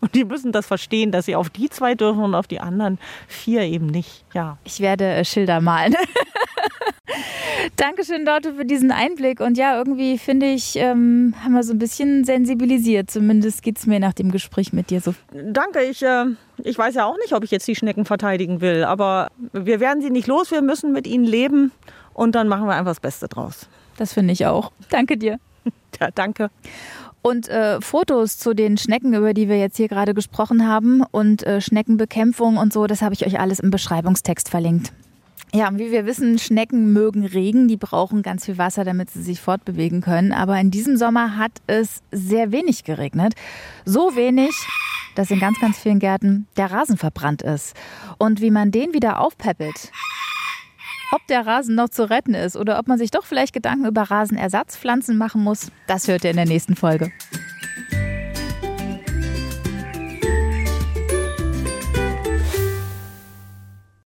Und 0.00 0.14
die 0.14 0.24
müssen 0.24 0.52
das 0.52 0.66
verstehen, 0.66 1.12
dass 1.12 1.26
sie 1.26 1.36
auf 1.36 1.50
die 1.50 1.68
zwei 1.68 1.94
dürfen 1.94 2.22
und 2.22 2.34
auf 2.34 2.46
die 2.46 2.60
anderen 2.60 2.98
vier 3.28 3.62
eben 3.62 3.86
nicht. 3.86 4.24
Ja. 4.34 4.58
Ich 4.64 4.80
werde 4.80 5.04
äh, 5.04 5.24
Schilder 5.24 5.60
malen. 5.60 5.94
Dankeschön, 7.76 8.24
Dorte, 8.24 8.54
für 8.54 8.64
diesen 8.64 8.92
Einblick. 8.92 9.40
Und 9.40 9.58
ja, 9.58 9.76
irgendwie 9.76 10.16
finde 10.18 10.46
ich, 10.46 10.76
ähm, 10.76 11.34
haben 11.44 11.52
wir 11.52 11.62
so 11.62 11.72
ein 11.72 11.78
bisschen 11.78 12.24
sensibilisiert. 12.24 13.10
Zumindest 13.10 13.62
geht 13.62 13.78
es 13.78 13.86
mir 13.86 14.00
nach 14.00 14.14
dem 14.14 14.30
Gespräch 14.30 14.72
mit 14.72 14.90
dir 14.90 15.00
so. 15.00 15.14
Danke, 15.32 15.82
ich, 15.82 16.02
äh, 16.02 16.26
ich 16.58 16.78
weiß 16.78 16.94
ja 16.94 17.04
auch 17.04 17.16
nicht, 17.18 17.34
ob 17.34 17.44
ich 17.44 17.50
jetzt 17.50 17.68
die 17.68 17.76
Schnecken 17.76 18.04
verteidigen 18.04 18.60
will. 18.60 18.84
Aber 18.84 19.28
wir 19.52 19.80
werden 19.80 20.02
sie 20.02 20.10
nicht 20.10 20.26
los, 20.26 20.50
wir 20.50 20.62
müssen 20.62 20.92
mit 20.92 21.06
ihnen 21.06 21.24
leben. 21.24 21.72
Und 22.14 22.34
dann 22.34 22.48
machen 22.48 22.66
wir 22.66 22.74
einfach 22.74 22.92
das 22.92 23.00
Beste 23.00 23.28
draus. 23.28 23.68
Das 23.96 24.12
finde 24.14 24.32
ich 24.32 24.46
auch. 24.46 24.72
Danke 24.88 25.16
dir. 25.16 25.38
Ja, 26.00 26.08
danke. 26.14 26.50
Und 27.22 27.48
äh, 27.48 27.80
Fotos 27.80 28.38
zu 28.38 28.54
den 28.54 28.78
Schnecken, 28.78 29.12
über 29.14 29.34
die 29.34 29.48
wir 29.48 29.58
jetzt 29.58 29.76
hier 29.76 29.88
gerade 29.88 30.14
gesprochen 30.14 30.66
haben, 30.66 31.02
und 31.10 31.46
äh, 31.46 31.60
Schneckenbekämpfung 31.60 32.56
und 32.56 32.72
so, 32.72 32.86
das 32.86 33.02
habe 33.02 33.14
ich 33.14 33.26
euch 33.26 33.38
alles 33.38 33.60
im 33.60 33.70
Beschreibungstext 33.70 34.48
verlinkt. 34.48 34.92
Ja, 35.52 35.68
wie 35.72 35.90
wir 35.90 36.06
wissen, 36.06 36.38
Schnecken 36.38 36.92
mögen 36.92 37.26
Regen, 37.26 37.66
die 37.66 37.76
brauchen 37.76 38.22
ganz 38.22 38.44
viel 38.44 38.56
Wasser, 38.56 38.84
damit 38.84 39.10
sie 39.10 39.22
sich 39.22 39.40
fortbewegen 39.40 40.00
können. 40.00 40.32
Aber 40.32 40.58
in 40.60 40.70
diesem 40.70 40.96
Sommer 40.96 41.36
hat 41.36 41.50
es 41.66 42.02
sehr 42.12 42.52
wenig 42.52 42.84
geregnet. 42.84 43.34
So 43.84 44.14
wenig, 44.14 44.52
dass 45.16 45.32
in 45.32 45.40
ganz, 45.40 45.58
ganz 45.58 45.76
vielen 45.76 45.98
Gärten 45.98 46.46
der 46.56 46.70
Rasen 46.70 46.96
verbrannt 46.96 47.42
ist. 47.42 47.74
Und 48.16 48.40
wie 48.40 48.52
man 48.52 48.70
den 48.70 48.94
wieder 48.94 49.18
aufpäppelt, 49.18 49.90
ob 51.12 51.26
der 51.26 51.44
Rasen 51.44 51.74
noch 51.74 51.88
zu 51.88 52.08
retten 52.08 52.34
ist 52.34 52.56
oder 52.56 52.78
ob 52.78 52.86
man 52.86 52.96
sich 52.96 53.10
doch 53.10 53.24
vielleicht 53.24 53.52
Gedanken 53.52 53.86
über 53.86 54.02
Rasenersatzpflanzen 54.02 55.18
machen 55.18 55.42
muss, 55.42 55.72
das 55.88 56.06
hört 56.06 56.22
ihr 56.22 56.30
in 56.30 56.36
der 56.36 56.46
nächsten 56.46 56.76
Folge. 56.76 57.10